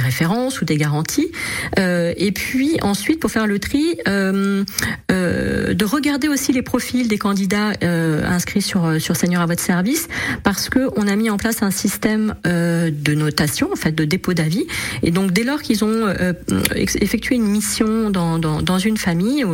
références 0.00 0.60
ou 0.60 0.64
des 0.64 0.76
garanties. 0.76 1.30
Euh, 1.78 2.12
et 2.16 2.32
puis 2.32 2.78
ensuite, 2.82 3.20
pour 3.20 3.30
faire 3.30 3.46
le 3.46 3.58
tri, 3.58 3.98
de 4.06 5.84
regarder 5.84 6.28
aussi 6.28 6.52
les 6.52 6.62
profils 6.62 7.08
des 7.08 7.18
candidats 7.18 7.72
inscrits 7.82 8.62
sur 8.62 9.16
Seigneur 9.16 9.42
à 9.42 9.46
votre 9.46 9.62
service, 9.62 10.08
parce 10.42 10.68
que 10.68 10.88
on 10.96 11.06
a 11.08 11.16
mis 11.16 11.30
en 11.30 11.36
place 11.36 11.62
un 11.62 11.70
système 11.70 12.34
de 12.44 13.14
notation, 13.14 13.70
en 13.72 13.76
fait, 13.76 13.92
de 13.92 14.04
dépôt 14.04 14.34
d'avis. 14.34 14.66
Et 15.02 15.10
donc 15.10 15.32
dès 15.32 15.44
lors 15.44 15.60
qu'ils 15.60 15.84
ont 15.84 16.14
effectué 16.74 17.34
une 17.34 17.46
mission 17.48 18.10
dans, 18.10 18.78
une 18.78 18.96
famille, 18.96 19.44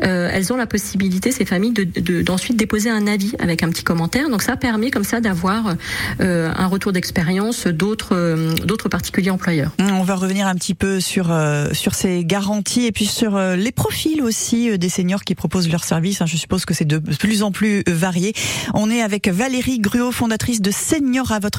elles 0.00 0.52
ont 0.52 0.56
la 0.56 0.66
possibilité, 0.66 1.30
ces 1.30 1.44
familles, 1.44 1.72
de 1.72 2.22
d'ensuite 2.22 2.56
déposer 2.56 2.90
un 2.90 3.06
avis 3.06 3.34
avec 3.38 3.62
un 3.62 3.70
petit 3.76 3.84
commentaire. 3.84 4.28
Donc 4.30 4.42
ça 4.42 4.56
permet 4.56 4.90
comme 4.90 5.04
ça 5.04 5.20
d'avoir 5.20 5.76
un 6.18 6.66
retour 6.66 6.92
d'expérience 6.92 7.66
d'autres 7.66 8.54
d'autres 8.64 8.88
particuliers 8.88 9.30
employeurs. 9.30 9.72
On 9.78 10.02
va 10.02 10.14
revenir 10.14 10.46
un 10.46 10.54
petit 10.54 10.74
peu 10.74 11.00
sur 11.00 11.26
sur 11.72 11.94
ces 11.94 12.24
garanties 12.24 12.86
et 12.86 12.92
puis 12.92 13.06
sur 13.06 13.38
les 13.38 13.72
profils 13.72 14.22
aussi 14.22 14.78
des 14.78 14.88
seniors 14.88 15.24
qui 15.24 15.34
proposent 15.34 15.68
leurs 15.68 15.84
services. 15.84 16.22
Hein. 16.22 16.26
Je 16.26 16.36
suppose 16.36 16.64
que 16.64 16.74
c'est 16.74 16.86
de 16.86 16.98
plus 16.98 17.42
en 17.42 17.52
plus 17.52 17.82
varié. 17.86 18.32
On 18.74 18.90
est 18.90 19.02
avec 19.02 19.28
Valérie 19.28 19.78
Gruot, 19.78 20.12
fondatrice 20.12 20.60
de 20.60 20.70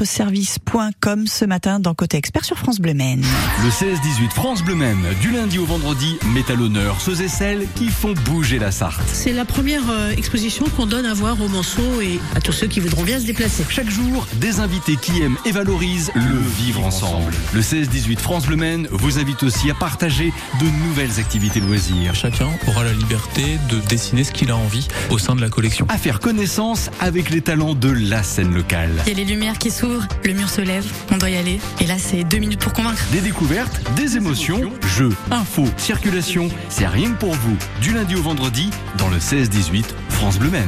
service.com 0.08 1.28
ce 1.28 1.46
matin 1.46 1.80
dans 1.80 1.94
Côté 1.94 2.18
Expert 2.18 2.46
sur 2.46 2.58
France 2.58 2.80
Bleu 2.80 2.94
Maine. 2.94 3.24
Le 3.64 3.70
16-18 3.70 4.32
France 4.32 4.64
Bleu 4.64 4.76
Maine, 4.76 5.06
du 5.22 5.32
lundi 5.32 5.60
au 5.60 5.66
vendredi, 5.66 6.18
met 6.34 6.50
à 6.52 6.56
l'honneur 6.56 7.00
ceux 7.02 7.22
et 7.22 7.28
celles 7.28 7.68
qui 7.76 7.90
font 7.90 8.14
bouger 8.26 8.58
la 8.58 8.72
Sarthe. 8.72 9.08
C'est 9.12 9.34
la 9.34 9.46
première 9.46 9.90
euh, 9.90 10.12
exposition 10.12 10.66
qu'on 10.76 10.86
donne 10.86 11.06
à 11.06 11.14
voir 11.14 11.42
aux 11.42 11.48
Monceaux 11.48 12.02
et 12.02 12.07
à 12.36 12.42
tous 12.42 12.52
ceux 12.52 12.68
qui 12.68 12.80
voudront 12.80 13.04
bien 13.04 13.20
se 13.20 13.26
déplacer. 13.26 13.66
Chaque 13.70 13.90
jour, 13.90 14.26
des 14.36 14.60
invités 14.60 14.96
qui 14.96 15.22
aiment 15.22 15.38
et 15.46 15.52
valorisent 15.52 16.12
le 16.16 16.40
vivre 16.58 16.86
ensemble. 16.86 17.34
Le 17.54 17.62
16-18 17.62 18.18
France 18.18 18.46
Bleu 18.46 18.56
Maine 18.56 18.88
vous 18.92 19.20
invite 19.20 19.44
aussi 19.44 19.70
à 19.70 19.74
partager 19.74 20.34
de 20.60 20.66
nouvelles 20.88 21.20
activités 21.20 21.60
loisirs. 21.60 22.16
Chacun 22.16 22.50
aura 22.68 22.84
la 22.84 22.94
liberté 22.94 23.58
de 23.70 23.80
dessiner 23.88 24.24
ce 24.24 24.32
qu'il 24.32 24.52
a 24.52 24.58
envie 24.58 24.88
au 25.10 25.18
sein 25.18 25.36
de 25.36 25.42
la 25.42 25.50
collection. 25.50 25.86
À 25.90 25.98
faire 25.98 26.20
connaissance 26.20 26.90
avec 27.00 27.30
les 27.30 27.42
talents 27.42 27.74
de 27.74 27.90
la 27.90 28.24
scène 28.24 28.54
locale. 28.54 28.92
Il 29.06 29.14
y 29.14 29.16
a 29.16 29.18
les 29.18 29.26
lumières 29.26 29.58
qui 29.58 29.72
s'ouvrent, 29.72 30.08
le 30.24 30.34
mur 30.34 30.50
se 30.50 30.62
lève, 30.62 30.86
on 31.12 31.18
doit 31.18 31.30
y 31.30 31.38
aller. 31.38 31.60
Et 31.82 31.86
là, 31.86 31.96
c'est 31.98 32.24
deux 32.24 32.40
minutes 32.40 32.62
pour 32.62 32.74
convaincre. 32.74 33.04
Des 33.12 33.22
découvertes, 33.22 33.82
des 33.96 34.18
émotions, 34.18 34.72
jeux, 34.96 35.16
infos, 35.32 35.68
circulation, 35.78 36.50
c'est 36.70 36.88
rien 36.88 37.12
que 37.12 37.20
pour 37.20 37.34
vous. 37.34 37.58
Du 37.82 37.94
lundi 37.94 38.16
au 38.16 38.22
vendredi, 38.22 38.70
dans 38.98 39.10
le 39.10 39.18
16-18 39.18 39.86
France 40.10 40.40
Bleu 40.40 40.50
Maine. 40.50 40.68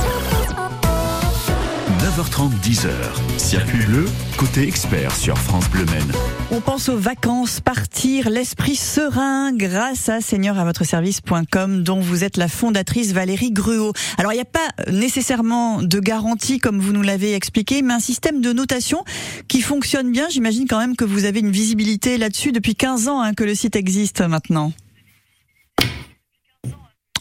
9h30, 2.17 2.51
10h. 2.61 2.89
Circuit 3.37 3.85
bleu, 3.85 4.05
côté 4.37 4.67
expert 4.67 5.15
sur 5.15 5.37
France 5.37 5.69
Bleu 5.69 5.85
Maine. 5.85 6.11
On 6.51 6.59
pense 6.59 6.89
aux 6.89 6.97
vacances, 6.97 7.61
partir 7.61 8.29
l'esprit 8.29 8.75
serein 8.75 9.53
grâce 9.53 10.09
à 10.09 10.19
service.com 10.19 11.83
dont 11.83 12.01
vous 12.01 12.25
êtes 12.25 12.35
la 12.35 12.49
fondatrice 12.49 13.13
Valérie 13.13 13.51
Gruot. 13.51 13.93
Alors 14.17 14.33
il 14.33 14.35
n'y 14.35 14.41
a 14.41 14.45
pas 14.45 14.91
nécessairement 14.91 15.81
de 15.81 15.99
garantie 16.01 16.59
comme 16.59 16.81
vous 16.81 16.91
nous 16.91 17.01
l'avez 17.01 17.33
expliqué, 17.33 17.81
mais 17.81 17.93
un 17.93 17.99
système 17.99 18.41
de 18.41 18.51
notation 18.51 19.05
qui 19.47 19.61
fonctionne 19.61 20.11
bien. 20.11 20.27
J'imagine 20.29 20.67
quand 20.67 20.79
même 20.79 20.97
que 20.97 21.05
vous 21.05 21.23
avez 21.23 21.39
une 21.39 21.51
visibilité 21.51 22.17
là-dessus 22.17 22.51
depuis 22.51 22.75
15 22.75 23.07
ans 23.07 23.21
hein, 23.21 23.33
que 23.33 23.45
le 23.45 23.55
site 23.55 23.77
existe 23.77 24.19
maintenant. 24.19 24.73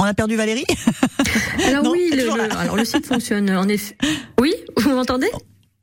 On 0.01 0.05
a 0.05 0.15
perdu 0.15 0.35
Valérie? 0.35 0.65
Alors 1.67 1.87
oui, 1.93 2.11
le, 2.15 2.85
site 2.87 3.07
fonctionne 3.07 3.51
en 3.51 3.69
effet. 3.69 3.99
Oui, 4.41 4.55
vous 4.79 4.93
m'entendez? 4.93 5.29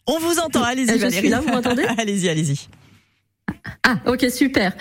On 0.08 0.18
vous 0.18 0.40
entend, 0.40 0.64
allez-y 0.64 0.86
Valérie. 0.88 1.12
Je 1.12 1.18
suis 1.20 1.30
là, 1.30 1.40
vous 1.40 1.50
m'entendez? 1.50 1.84
Allez-y, 2.00 2.28
allez-y. 2.28 2.68
Ah, 3.90 3.96
ok, 4.06 4.26
super. 4.30 4.74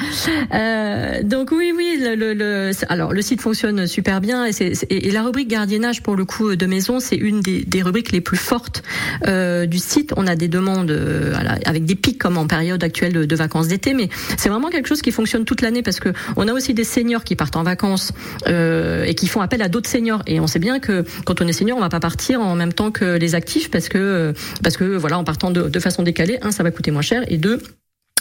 Euh, 0.52 1.23
donc 1.23 1.52
oui, 1.52 1.73
oui, 1.76 1.99
le, 2.00 2.35
le, 2.35 2.73
alors 2.88 3.12
le 3.12 3.23
site 3.23 3.40
fonctionne 3.40 3.87
super 3.87 4.20
bien 4.20 4.44
et, 4.44 4.52
c'est, 4.52 4.73
et, 4.90 5.12
la 5.12 5.23
rubrique 5.23 5.46
gardiennage 5.46 6.02
pour 6.02 6.16
le 6.16 6.25
coup 6.25 6.56
de 6.56 6.66
maison, 6.66 6.99
c'est 6.99 7.14
une 7.14 7.40
des, 7.40 7.62
des, 7.64 7.82
rubriques 7.82 8.11
les 8.11 8.20
plus 8.20 8.37
fortes 8.37 8.82
euh, 9.28 9.66
du 9.66 9.78
site. 9.78 10.12
On 10.16 10.26
a 10.26 10.35
des 10.35 10.49
demandes 10.49 10.90
euh, 10.90 11.35
avec 11.64 11.85
des 11.85 11.94
pics 11.94 12.18
comme 12.18 12.37
en 12.37 12.49
période 12.49 12.82
actuelle 12.82 13.12
de, 13.12 13.25
de 13.25 13.37
vacances 13.37 13.68
d'été, 13.68 13.94
mais 13.94 14.08
c'est 14.37 14.49
vraiment 14.49 14.70
quelque 14.70 14.88
chose 14.88 15.02
qui 15.02 15.12
fonctionne 15.12 15.44
toute 15.44 15.61
l'année 15.61 15.82
parce 15.82 16.00
que 16.00 16.12
on 16.37 16.49
a 16.49 16.52
aussi 16.52 16.75
des 16.75 16.82
seniors 16.82 17.23
qui 17.23 17.37
partent 17.37 17.56
en 17.56 17.62
vacances 17.62 18.12
euh, 18.49 19.04
et 19.04 19.14
qui 19.14 19.28
font 19.28 19.40
appel 19.40 19.62
à 19.62 19.68
d'autres 19.68 19.88
seniors. 19.88 20.23
Et 20.26 20.40
on 20.40 20.49
sait 20.49 20.58
bien 20.58 20.80
que 20.80 21.04
quand 21.25 21.40
on 21.40 21.46
est 21.46 21.52
senior, 21.52 21.78
on 21.78 21.80
va 21.80 21.90
pas 21.90 22.00
partir 22.00 22.40
en 22.40 22.56
même 22.56 22.73
temps 22.73 22.90
que 22.90 23.16
les 23.16 23.37
actifs 23.37 23.70
parce 23.70 23.88
que 23.88 24.32
parce 24.64 24.76
que 24.76 24.96
voilà, 24.96 25.16
en 25.16 25.23
partant 25.23 25.52
de, 25.52 25.68
de 25.68 25.78
façon 25.78 26.02
décalée, 26.02 26.38
un, 26.42 26.50
ça 26.50 26.64
va 26.64 26.73
coûter 26.73 26.90
moins 26.90 27.02
cher 27.02 27.23
et 27.28 27.37
deux 27.37 27.61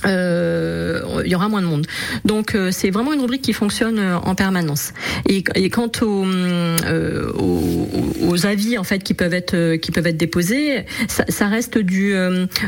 euh, 0.05 1.21
il 1.25 1.31
y 1.31 1.35
aura 1.35 1.49
moins 1.49 1.61
de 1.61 1.67
monde. 1.67 1.87
Donc 2.23 2.55
euh, 2.55 2.71
c'est 2.71 2.89
vraiment 2.89 3.13
une 3.13 3.21
rubrique 3.21 3.41
qui 3.41 3.53
fonctionne 3.53 3.99
euh, 3.99 4.17
en 4.17 4.35
permanence. 4.35 4.93
Et, 5.27 5.43
et 5.55 5.69
quant 5.69 5.91
aux, 6.01 6.25
euh, 6.25 7.31
aux, 7.33 7.89
aux, 8.21 8.45
avis 8.45 8.77
en 8.77 8.83
fait 8.83 8.99
qui 8.99 9.13
peuvent 9.13 9.33
être 9.33 9.75
qui 9.77 9.91
peuvent 9.91 10.07
être 10.07 10.17
déposés, 10.17 10.85
ça, 11.07 11.25
ça 11.29 11.47
reste 11.47 11.77
du, 11.77 12.13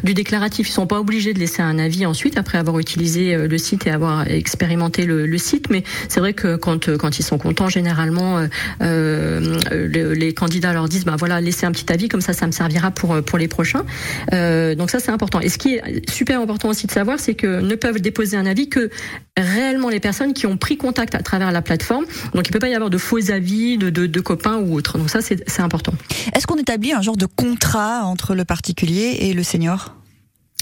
du 0.04 0.14
déclaratif. 0.14 0.70
Ils 0.70 0.72
sont 0.72 0.88
pas 0.88 1.00
obligés 1.00 1.34
de 1.34 1.40
laisser 1.40 1.62
un 1.62 1.78
avis 1.80 2.06
ensuite 2.06 2.38
après 2.38 2.58
avoir 2.58 2.80
utilisé 2.80 3.36
le 3.36 3.58
site 3.58 3.88
et 3.88 3.92
avoir 3.92 4.28
expérimenté 4.28 5.06
le, 5.06 5.26
le 5.26 5.38
site. 5.38 5.70
Mais 5.70 5.84
c'est 6.08 6.20
vrai 6.20 6.34
que 6.34 6.56
quand 6.56 6.96
quand 6.98 7.20
ils 7.20 7.24
sont 7.24 7.38
contents, 7.38 7.70
généralement 7.70 8.46
les 8.82 10.34
candidats 10.34 10.74
leur 10.74 10.88
disent 10.88 11.06
bah 11.06 11.16
voilà 11.18 11.42
laissez 11.42 11.66
un 11.66 11.72
petit 11.72 11.92
avis 11.92 12.08
comme 12.08 12.22
ça 12.22 12.34
ça 12.34 12.48
me 12.48 12.52
servira 12.52 12.92
pour 12.92 13.22
pour 13.24 13.38
les 13.38 13.48
prochains. 13.48 13.86
donc 14.32 14.90
ça 14.90 15.00
c'est 15.00 15.12
important. 15.12 15.42
Et 15.42 15.50
ce 15.50 15.58
qui 15.58 15.76
est 15.76 16.10
super 16.10 16.42
important 16.42 16.70
aussi 16.70 16.88
de 16.88 16.92
savoir 16.92 17.20
c'est 17.28 17.36
que 17.36 17.60
ne 17.60 17.76
peuvent 17.76 18.00
déposer 18.00 18.38
un 18.38 18.46
avis 18.46 18.70
que 18.70 18.90
réellement 19.36 19.90
les 19.90 20.00
personnes 20.00 20.34
qui 20.34 20.48
ont 20.48 20.56
pris 20.56 20.78
contact 20.78 21.14
à 21.14 21.22
travers 21.22 21.52
la 21.52 21.62
plateforme. 21.62 22.06
Donc 22.34 22.48
il 22.48 22.50
ne 22.50 22.54
peut 22.54 22.60
pas 22.60 22.70
y 22.70 22.74
avoir 22.74 22.90
de 22.90 22.98
faux 22.98 23.32
avis 23.32 23.78
de, 23.78 24.20
copains 24.22 24.56
ou 24.56 24.74
autres. 24.74 24.98
Donc 24.98 25.10
ça, 25.10 25.20
c'est 25.22 25.60
important. 25.60 25.92
Est-ce 26.34 26.48
qu'on 26.48 26.56
établit 26.56 26.94
un 26.94 27.02
genre 27.02 27.18
de 27.18 27.26
contrat 27.26 28.06
entre 28.06 28.34
le 28.34 28.46
particulier 28.46 29.18
et 29.20 29.34
le 29.34 29.44
senior? 29.44 29.97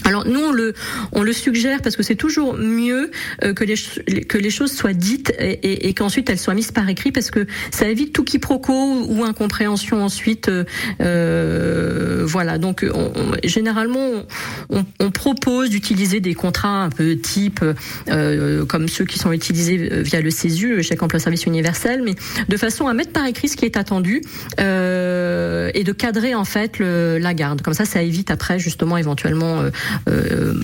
Alors 0.04 0.26
nous 0.26 0.40
on 0.40 0.52
le 0.52 0.74
on 1.12 1.22
le 1.22 1.32
suggère 1.32 1.80
parce 1.82 1.96
que 1.96 2.02
c'est 2.02 2.14
toujours 2.14 2.54
mieux 2.54 3.10
euh, 3.42 3.54
que 3.54 3.64
les 3.64 4.24
que 4.24 4.38
les 4.38 4.50
choses 4.50 4.72
soient 4.72 4.92
dites 4.92 5.32
et, 5.38 5.88
et, 5.88 5.94
qu'ensuite 5.94 6.28
elles 6.30 6.38
soient 6.38 6.54
mises 6.54 6.70
par 6.70 6.88
écrit 6.88 7.12
parce 7.12 7.30
que 7.30 7.46
ça 7.70 7.88
évite 7.88 8.12
tout 8.12 8.22
quiproquo 8.22 9.06
ou 9.08 9.24
incompréhension 9.24 10.04
ensuite 10.04 10.48
euh, 10.48 10.64
euh 11.00 12.24
voilà. 12.26 12.58
Donc 12.58 12.84
on, 12.92 13.12
généralement 13.44 14.24
on, 14.68 14.84
on 15.00 15.10
propose 15.10 15.70
d'utiliser 15.70 16.20
des 16.20 16.34
contrats 16.34 16.82
un 16.82 16.90
peu 16.90 17.16
type 17.16 17.64
euh, 18.08 18.64
comme 18.66 18.88
ceux 18.88 19.04
qui 19.04 19.18
sont 19.18 19.32
utilisés 19.32 20.02
via 20.02 20.20
le 20.20 20.30
CESU 20.30 20.76
le 20.76 20.82
chèque 20.82 21.02
emploi 21.02 21.20
service 21.20 21.46
universel 21.46 22.02
mais 22.04 22.14
de 22.48 22.56
façon 22.56 22.86
à 22.86 22.94
mettre 22.94 23.12
par 23.12 23.26
écrit 23.26 23.48
ce 23.48 23.56
qui 23.56 23.64
est 23.64 23.76
attendu 23.76 24.22
et 24.58 25.84
de 25.84 25.92
cadrer 25.92 26.34
en 26.34 26.44
fait 26.44 26.78
le, 26.78 27.18
la 27.18 27.34
garde. 27.34 27.62
Comme 27.62 27.74
ça 27.74 27.84
ça 27.84 28.02
évite 28.02 28.30
après 28.30 28.58
justement 28.58 28.96
éventuellement 28.96 29.62
euh, 30.08 30.54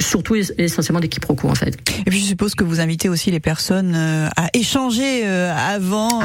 surtout 0.00 0.34
essentiellement 0.34 1.00
des 1.00 1.08
quiproquos 1.08 1.48
en 1.48 1.54
fait. 1.54 1.76
Et 2.06 2.10
puis 2.10 2.20
je 2.20 2.24
suppose 2.24 2.54
que 2.54 2.64
vous 2.64 2.80
invitez 2.80 3.08
aussi 3.08 3.30
les 3.30 3.40
personnes 3.40 3.94
euh, 3.94 4.28
à 4.36 4.48
échanger 4.54 5.26
euh, 5.26 5.54
avant, 5.54 6.20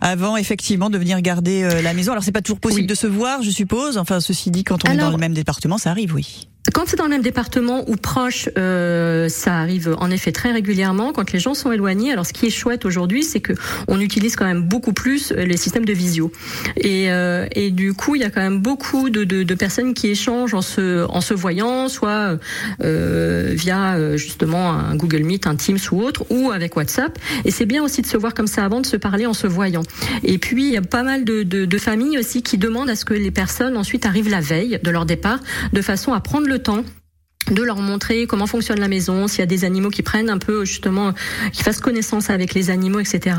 avant, 0.00 0.36
effectivement 0.36 0.90
de 0.90 0.98
venir 0.98 1.20
garder 1.20 1.68
la 1.82 1.94
maison. 1.94 2.12
Alors 2.12 2.24
c'est 2.24 2.32
pas 2.32 2.42
toujours 2.42 2.60
possible 2.60 2.86
de 2.86 2.94
se 2.94 3.06
voir, 3.06 3.42
je 3.42 3.50
suppose. 3.50 3.98
Enfin 3.98 4.20
ceci 4.20 4.50
dit, 4.50 4.64
quand 4.64 4.88
on 4.88 4.92
est 4.92 4.96
dans 4.96 5.10
le 5.10 5.16
même 5.18 5.34
département, 5.34 5.78
ça 5.78 5.90
arrive, 5.90 6.14
oui. 6.14 6.48
Quand 6.82 6.88
c'est 6.88 6.96
dans 6.96 7.04
le 7.04 7.10
même 7.10 7.22
département 7.22 7.88
ou 7.88 7.94
proche, 7.94 8.48
euh, 8.58 9.28
ça 9.28 9.54
arrive 9.54 9.94
en 10.00 10.10
effet 10.10 10.32
très 10.32 10.50
régulièrement. 10.50 11.12
Quand 11.12 11.30
les 11.30 11.38
gens 11.38 11.54
sont 11.54 11.70
éloignés, 11.70 12.10
alors 12.10 12.26
ce 12.26 12.32
qui 12.32 12.46
est 12.46 12.50
chouette 12.50 12.84
aujourd'hui, 12.84 13.22
c'est 13.22 13.38
que 13.38 13.52
on 13.86 14.00
utilise 14.00 14.34
quand 14.34 14.46
même 14.46 14.62
beaucoup 14.62 14.92
plus 14.92 15.30
les 15.30 15.56
systèmes 15.56 15.84
de 15.84 15.92
visio. 15.92 16.32
Et, 16.76 17.12
euh, 17.12 17.46
et 17.52 17.70
du 17.70 17.94
coup, 17.94 18.16
il 18.16 18.22
y 18.22 18.24
a 18.24 18.30
quand 18.30 18.40
même 18.40 18.58
beaucoup 18.58 19.10
de, 19.10 19.54
personnes 19.54 19.94
qui 19.94 20.08
échangent 20.08 20.54
en 20.54 20.60
se, 20.60 21.34
voyant, 21.34 21.88
soit 21.88 22.36
euh, 22.82 23.52
via 23.52 23.94
euh, 23.94 24.16
justement 24.16 24.72
un 24.72 24.96
Google 24.96 25.22
Meet, 25.22 25.46
un 25.46 25.54
Teams 25.54 25.78
ou 25.92 26.02
autre, 26.02 26.24
ou 26.30 26.50
avec 26.50 26.76
WhatsApp. 26.76 27.16
Et 27.44 27.52
c'est 27.52 27.66
bien 27.66 27.84
aussi 27.84 28.02
de 28.02 28.08
se 28.08 28.16
voir 28.16 28.34
comme 28.34 28.48
ça 28.48 28.64
avant 28.64 28.80
de 28.80 28.86
se 28.86 28.96
parler 28.96 29.26
en 29.26 29.34
se 29.34 29.46
voyant. 29.46 29.84
Et 30.24 30.38
puis, 30.38 30.66
il 30.66 30.72
y 30.72 30.76
a 30.76 30.82
pas 30.82 31.04
mal 31.04 31.24
de, 31.24 31.44
de 31.44 31.78
familles 31.78 32.18
aussi 32.18 32.42
qui 32.42 32.58
demandent 32.58 32.90
à 32.90 32.96
ce 32.96 33.04
que 33.04 33.14
les 33.14 33.30
personnes 33.30 33.76
ensuite 33.76 34.04
arrivent 34.04 34.30
la 34.30 34.40
veille 34.40 34.80
de 34.82 34.90
leur 34.90 35.06
départ, 35.06 35.38
de 35.72 35.80
façon 35.80 36.12
à 36.12 36.18
prendre 36.18 36.48
le 36.48 36.58
temps 36.58 36.71
intéressant. 36.72 37.01
De 37.50 37.62
leur 37.62 37.78
montrer 37.78 38.26
comment 38.26 38.46
fonctionne 38.46 38.80
la 38.80 38.88
maison, 38.88 39.28
s'il 39.28 39.40
y 39.40 39.42
a 39.42 39.46
des 39.46 39.64
animaux 39.64 39.90
qui 39.90 40.02
prennent 40.02 40.30
un 40.30 40.38
peu 40.38 40.64
justement, 40.64 41.12
qui 41.52 41.62
fassent 41.62 41.80
connaissance 41.80 42.30
avec 42.30 42.54
les 42.54 42.70
animaux, 42.70 43.00
etc. 43.00 43.36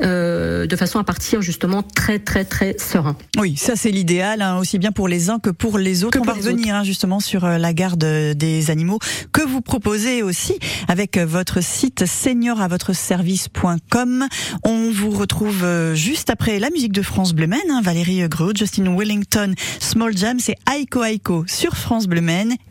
Euh, 0.00 0.66
de 0.66 0.76
façon 0.76 0.98
à 0.98 1.04
partir 1.04 1.42
justement 1.42 1.82
très 1.82 2.18
très 2.18 2.44
très 2.44 2.76
serein. 2.78 3.16
Oui, 3.38 3.56
ça 3.56 3.76
c'est 3.76 3.90
l'idéal, 3.90 4.42
hein, 4.42 4.58
aussi 4.58 4.78
bien 4.78 4.92
pour 4.92 5.08
les 5.08 5.30
uns 5.30 5.38
que 5.38 5.50
pour 5.50 5.78
les 5.78 6.04
autres. 6.04 6.18
On 6.20 6.24
va 6.24 6.34
revenir 6.34 6.74
hein, 6.74 6.84
justement 6.84 7.20
sur 7.20 7.44
euh, 7.44 7.58
la 7.58 7.72
garde 7.72 8.04
des 8.04 8.70
animaux 8.70 8.98
que 9.32 9.42
vous 9.42 9.60
proposez 9.60 10.22
aussi 10.22 10.58
avec 10.88 11.18
votre 11.18 11.62
site 11.62 12.06
senior-à-votre-service.com. 12.06 14.26
On 14.64 14.90
vous 14.90 15.10
retrouve 15.10 15.64
euh, 15.64 15.94
juste 15.94 16.30
après 16.30 16.58
la 16.58 16.70
musique 16.70 16.92
de 16.92 17.02
France 17.02 17.32
Bleu 17.32 17.46
hein, 17.52 17.80
Valérie 17.82 18.28
Greux, 18.28 18.52
Justin 18.54 18.96
Wellington, 18.96 19.54
Small 19.80 20.16
Jam, 20.16 20.38
c'est 20.40 20.56
Aiko 20.74 21.04
Aiko 21.04 21.44
sur 21.46 21.76
France 21.76 22.06
Bleu 22.06 22.16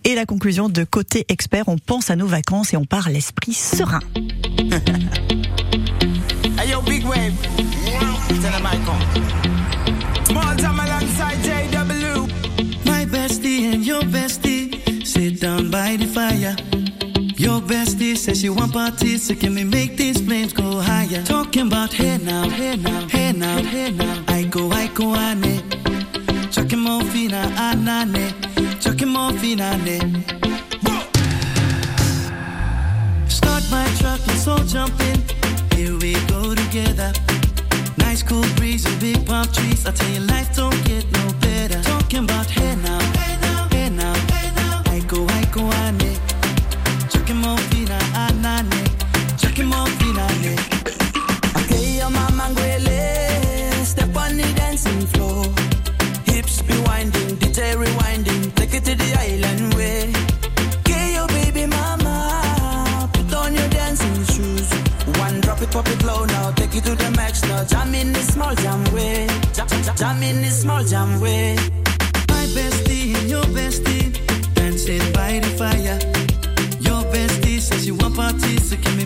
et 0.03 0.15
la 0.15 0.25
conclusion 0.25 0.69
de 0.75 0.84
côté 0.84 1.25
expert, 1.29 1.70
on 1.70 1.77
pense 1.77 2.10
à 2.10 2.17
nos 2.17 2.27
vacances 2.27 2.74
et 2.74 2.77
on 2.77 2.84
part 2.84 3.10
l'esprit 3.10 3.53
serein. 3.53 4.01
hey 6.60 6.70
yo, 6.70 6.82
big 6.82 7.05
wave. 7.05 7.34
Tell 8.41 8.51
them 8.51 8.65
I 8.65 8.77
come. 8.86 9.00
Small 10.25 10.55
time 10.58 10.79
alongside 10.82 11.38
JW. 11.44 12.27
My 12.86 13.05
bestie 13.05 13.74
and 13.74 13.86
your 13.86 14.01
bestie 14.03 15.05
sit 15.05 15.39
down 15.39 15.72
by 15.72 15.96
the 15.96 16.08
fire. 16.08 16.58
Your 17.38 17.62
bestie 17.62 18.17
says 18.17 18.41
she 18.41 18.50
want 18.50 18.74
parties, 18.74 19.27
so 19.27 19.36
can 19.36 19.55
we 19.55 19.63
make 19.63 19.96
these 19.96 20.20
flames 20.20 20.51
go 20.51 20.82
higher? 20.82 21.24
Talking 21.24 21.67
about 21.67 21.94
hey 21.94 22.17
now, 22.17 22.50
hey 22.50 22.75
now, 22.75 23.08
hey 23.08 23.32
now, 23.32 23.63
hey 23.63 23.91
now. 23.91 24.24
I 24.27 24.44
go, 24.44 24.70
I 24.72 24.88
go, 24.88 25.15
ane. 25.15 25.63
Chucking 26.51 26.79
more 26.79 27.03
fina, 27.03 27.50
anane. 27.55 28.34
Chucking 28.82 29.08
more 29.08 29.32
fina, 29.39 29.63
ane. 29.63 30.25
My 33.75 33.88
truck, 34.00 34.22
let's 34.27 34.48
all 34.48 34.63
jump 34.75 34.98
in. 35.09 35.18
Here 35.75 35.96
we 36.03 36.14
go 36.33 36.55
together. 36.55 37.11
Nice 37.98 38.22
cool 38.24 38.48
breeze 38.55 38.85
and 38.90 38.98
big 39.01 39.20
palm 39.27 39.48
trees. 39.55 39.85
I 39.85 39.92
tell 39.92 40.11
you, 40.16 40.22
life 40.33 40.50
don't 40.55 40.79
get 40.85 41.03
no 41.18 41.25
better. 41.46 41.81
Talking 41.81 42.24
about 42.27 42.48
hey 42.57 42.74
now, 42.88 43.01
hey 43.20 43.35
now, 43.46 43.68
hey 43.75 43.90
now, 44.01 44.16
hey 44.33 44.50
now. 44.59 44.96
I 44.96 45.00
go, 45.11 45.20
I 45.40 45.42
go, 45.55 45.64
I 45.83 45.92
ne. 46.00 46.11
Chucking 47.11 47.40
more 47.44 47.61
fina, 47.70 48.00
anane. 48.24 48.83
Chucking 49.42 49.70
more 49.74 49.90
fina, 50.00 50.25
ne. 50.44 50.53
Okay, 51.59 51.98
your 52.00 52.11
mama. 52.18 52.46
Step 53.94 54.16
on 54.24 54.38
the 54.38 54.48
dancing 54.55 55.05
floor. 55.14 55.44
Hips 56.29 56.61
be 56.68 56.75
winding, 56.88 57.31
DJ 57.42 57.59
rewinding. 57.81 58.34
Jam 67.67 67.93
in 67.95 68.13
this 68.13 68.33
small 68.33 68.53
jam 68.55 68.83
way, 68.93 69.27
jam, 69.53 70.23
in 70.23 70.41
this 70.41 70.61
small 70.61 70.83
jam 70.83 71.19
way. 71.19 71.55
My 72.29 72.45
bestie 72.55 73.15
and 73.15 73.29
your 73.29 73.43
bestie 73.45 74.13
dancing 74.53 75.11
by 75.13 75.39
the 75.39 75.49
fire. 75.57 75.99
Your 76.81 77.03
bestie 77.11 77.59
says 77.59 77.87
you 77.87 77.95
want 77.95 78.15
parties, 78.15 78.69
so 78.69 78.75
can 78.77 78.97
we 78.97 79.05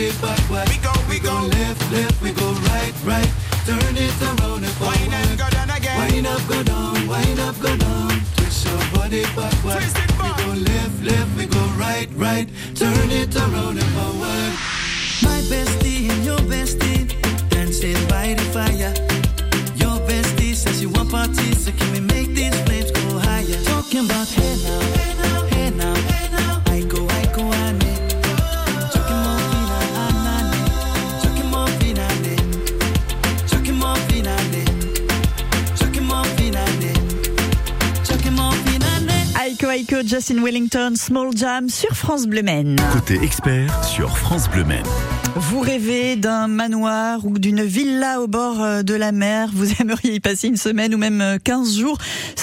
Body 0.00 0.12
backward. 0.22 0.68
We 0.70 0.76
go, 0.78 0.92
we, 1.10 1.14
we 1.16 1.20
go. 1.20 1.28
go 1.28 1.46
left, 1.48 1.92
left, 1.92 2.22
we 2.22 2.32
go 2.32 2.52
right, 2.72 2.94
right. 3.04 3.30
Turn 3.66 3.96
it 3.96 4.22
around 4.22 4.64
and 4.64 4.72
forward. 4.80 4.96
Wind 4.96 5.12
up, 5.12 5.36
go 5.36 5.50
down 5.50 5.68
again. 5.68 6.12
Wind 6.12 6.26
up, 6.26 6.40
go 6.48 6.62
down, 6.62 7.06
wind 7.06 7.40
up, 7.40 7.60
go 7.60 7.76
down. 7.76 8.08
Twist 8.36 8.64
your 8.64 8.80
body 8.94 9.24
backward. 9.36 9.76
Twist 9.76 9.98
it 9.98 10.08
back. 10.16 10.38
We 10.38 10.44
go 10.44 10.52
left, 10.72 11.02
left, 11.04 11.36
we 11.36 11.44
go 11.44 11.60
right, 11.76 12.08
right. 12.14 12.48
Turn 12.74 13.10
it 13.10 13.36
around 13.36 13.76
and 13.76 13.90
forward. 13.92 14.52
My 15.20 15.38
bestie 15.52 16.08
and 16.08 16.24
your 16.24 16.40
bestie 16.48 17.04
dancing 17.50 18.00
by 18.08 18.32
the 18.32 18.46
fire. 18.56 18.94
Your 19.76 20.00
bestie 20.08 20.54
says 20.54 20.80
you 20.80 20.88
want 20.88 21.10
parties, 21.10 21.49
Justin 40.10 40.42
Wellington, 40.42 40.94
Small 40.96 41.36
Jam 41.36 41.68
sur 41.68 41.94
France 41.94 42.26
Bleu. 42.26 42.42
Côté 42.92 43.22
expert 43.22 43.84
sur 43.84 44.18
France 44.18 44.50
Bleu. 44.50 44.64
Vous 45.36 45.60
rêvez 45.60 46.16
d'un 46.16 46.48
manoir 46.48 47.24
ou 47.24 47.38
d'une 47.38 47.62
villa 47.62 48.20
au 48.20 48.26
bord 48.26 48.62
euh, 48.62 48.82
de 48.82 48.94
la 48.94 49.12
mer, 49.12 49.50
vous 49.52 49.72
aimeriez 49.80 50.14
y 50.14 50.20
passer 50.20 50.48
une 50.48 50.56
semaine 50.56 50.94
ou 50.94 50.98
même 50.98 51.38
15 51.42 51.78
jours 51.78 51.98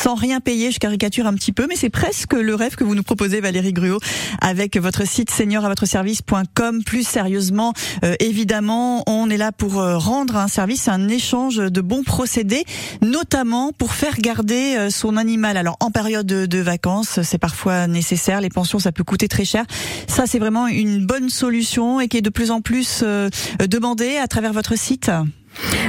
sans 0.08 0.16
rien 0.16 0.40
payer, 0.40 0.72
je 0.72 0.80
caricature 0.80 1.26
un 1.26 1.34
petit 1.34 1.52
peu, 1.52 1.66
mais 1.68 1.76
c'est 1.76 1.90
presque 1.90 2.34
le 2.34 2.56
rêve 2.56 2.76
que 2.76 2.84
vous 2.84 2.96
nous 2.96 3.04
proposez 3.04 3.42
Valérie 3.42 3.74
Gruot 3.74 4.00
avec 4.40 4.78
votre 4.78 5.08
site 5.08 5.32
service.com. 5.32 6.84
Plus 6.86 7.06
sérieusement, 7.06 7.74
euh, 8.04 8.14
évidemment, 8.20 9.04
on 9.08 9.30
est 9.30 9.38
là 9.38 9.52
pour 9.52 9.80
euh, 9.80 9.98
rendre 9.98 10.38
un 10.38 10.48
service, 10.48 10.88
un 10.88 11.10
échange 11.10 11.58
de 11.58 11.82
bons 11.82 12.04
procédés, 12.04 12.64
notamment 13.02 13.72
pour 13.74 13.94
faire 13.94 14.18
garder 14.20 14.76
euh, 14.78 14.90
son 14.90 15.18
animal. 15.18 15.58
Alors 15.58 15.78
en 15.80 15.90
période 15.92 16.28
de, 16.28 16.46
de 16.46 16.60
vacances, 16.60 17.20
c'est 17.24 17.40
parfois 17.40 17.88
nécessaire, 17.88 18.40
les 18.40 18.50
pensions 18.50 18.80
ça 18.80 18.92
peut 18.92 19.04
coûter 19.04 19.28
très 19.28 19.46
cher. 19.46 19.66
Ça 20.08 20.26
c'est 20.28 20.40
vraiment 20.40 20.68
une 20.68 21.06
bonne 21.06 21.30
solution 21.30 22.00
et 22.00 22.08
qui 22.08 22.18
est 22.18 22.22
de 22.22 22.30
plus 22.30 22.52
en 22.52 22.62
plus 22.62 22.77
euh, 23.04 23.30
demandé 23.68 24.18
à 24.18 24.28
travers 24.28 24.54
votre 24.54 24.78
site 24.78 25.12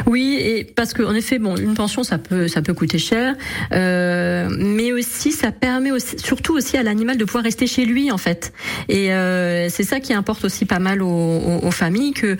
oui, 0.06 0.38
et 0.40 0.64
parce 0.64 0.94
qu'en 0.94 1.14
effet, 1.14 1.38
bon, 1.38 1.56
une 1.56 1.74
pension, 1.74 2.02
ça 2.02 2.18
peut, 2.18 2.48
ça 2.48 2.62
peut 2.62 2.74
coûter 2.74 2.98
cher, 2.98 3.34
euh, 3.72 4.48
mais 4.58 4.92
aussi, 4.92 5.32
ça 5.32 5.52
permet 5.52 5.90
aussi, 5.90 6.18
surtout 6.18 6.54
aussi 6.54 6.76
à 6.76 6.82
l'animal 6.82 7.16
de 7.16 7.24
pouvoir 7.24 7.44
rester 7.44 7.66
chez 7.66 7.84
lui, 7.84 8.10
en 8.10 8.18
fait. 8.18 8.52
Et 8.88 9.12
euh, 9.12 9.68
c'est 9.68 9.82
ça 9.82 10.00
qui 10.00 10.12
importe 10.14 10.44
aussi 10.44 10.64
pas 10.64 10.78
mal 10.78 11.02
aux, 11.02 11.70
familles, 11.70 12.12
que 12.12 12.36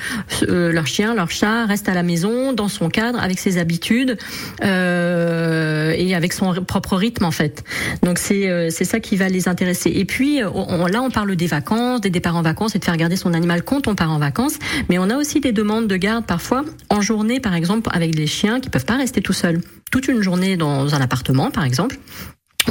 euh, 0.48 0.72
leur 0.72 0.86
chien, 0.86 1.14
leur 1.14 1.30
chat 1.30 1.66
reste 1.66 1.88
à 1.88 1.94
la 1.94 2.02
maison, 2.02 2.52
dans 2.52 2.68
son 2.68 2.88
cadre, 2.88 3.20
avec 3.20 3.38
ses 3.38 3.58
habitudes 3.58 4.16
et 4.62 6.14
avec 6.14 6.32
son 6.32 6.54
propre 6.64 6.96
rythme, 6.96 7.24
en 7.24 7.30
fait. 7.30 7.64
Donc 8.02 8.18
c'est 8.18 8.70
c'est 8.70 8.84
ça 8.84 9.00
qui 9.00 9.16
va 9.16 9.28
les 9.28 9.48
intéresser. 9.48 9.90
Et 9.94 10.04
puis 10.04 10.40
là, 10.40 11.02
on 11.02 11.10
parle 11.10 11.36
des 11.36 11.46
vacances, 11.46 12.00
des 12.00 12.10
départs 12.10 12.36
en 12.36 12.42
vacances 12.42 12.74
et 12.74 12.78
de 12.78 12.84
faire 12.84 12.96
garder 12.96 13.16
son 13.16 13.34
animal 13.34 13.62
quand 13.62 13.86
on 13.86 13.94
part 13.94 14.10
en 14.10 14.18
vacances, 14.18 14.58
mais 14.88 14.98
on 14.98 15.10
a 15.10 15.16
aussi 15.16 15.40
des 15.40 15.52
demandes 15.52 15.86
de 15.86 15.96
garde 15.96 16.24
parfois 16.24 16.64
en 16.90 17.00
par 17.40 17.54
exemple, 17.54 17.88
avec 17.92 18.14
des 18.14 18.26
chiens 18.26 18.60
qui 18.60 18.70
peuvent 18.70 18.84
pas 18.84 18.96
rester 18.96 19.20
tout 19.20 19.32
seuls. 19.32 19.60
Toute 19.90 20.08
une 20.08 20.22
journée 20.22 20.56
dans 20.56 20.94
un 20.94 21.00
appartement, 21.00 21.50
par 21.50 21.64
exemple 21.64 21.98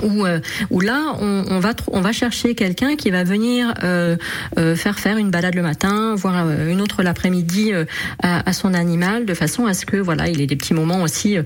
où, 0.04 0.26
euh, 0.26 0.40
où 0.70 0.82
là 0.82 1.16
on, 1.20 1.46
on, 1.50 1.60
va 1.60 1.74
on 1.92 2.02
va 2.02 2.12
chercher 2.12 2.56
quelqu'un 2.56 2.96
qui 2.96 3.12
va 3.12 3.24
venir 3.24 3.74
euh, 3.84 4.16
euh, 4.58 4.76
faire 4.76 5.00
faire 5.00 5.18
une 5.18 5.32
balade 5.32 5.56
le 5.56 5.62
matin, 5.62 6.16
voire 6.16 6.46
euh, 6.46 6.70
une 6.70 6.82
autre 6.82 7.04
l'après-midi 7.04 7.74
euh, 7.74 7.86
à, 8.22 8.48
à, 8.48 8.54
son 8.54 8.74
animal, 8.74 9.26
de 9.26 9.34
façon 9.34 9.66
à 9.66 9.74
ce 9.74 9.86
que 9.86 9.98
voilà 9.98 10.28
il 10.28 10.42
ait 10.42 10.48
des 10.48 10.56
petits 10.56 10.74
moments 10.74 11.02
aussi 11.02 11.38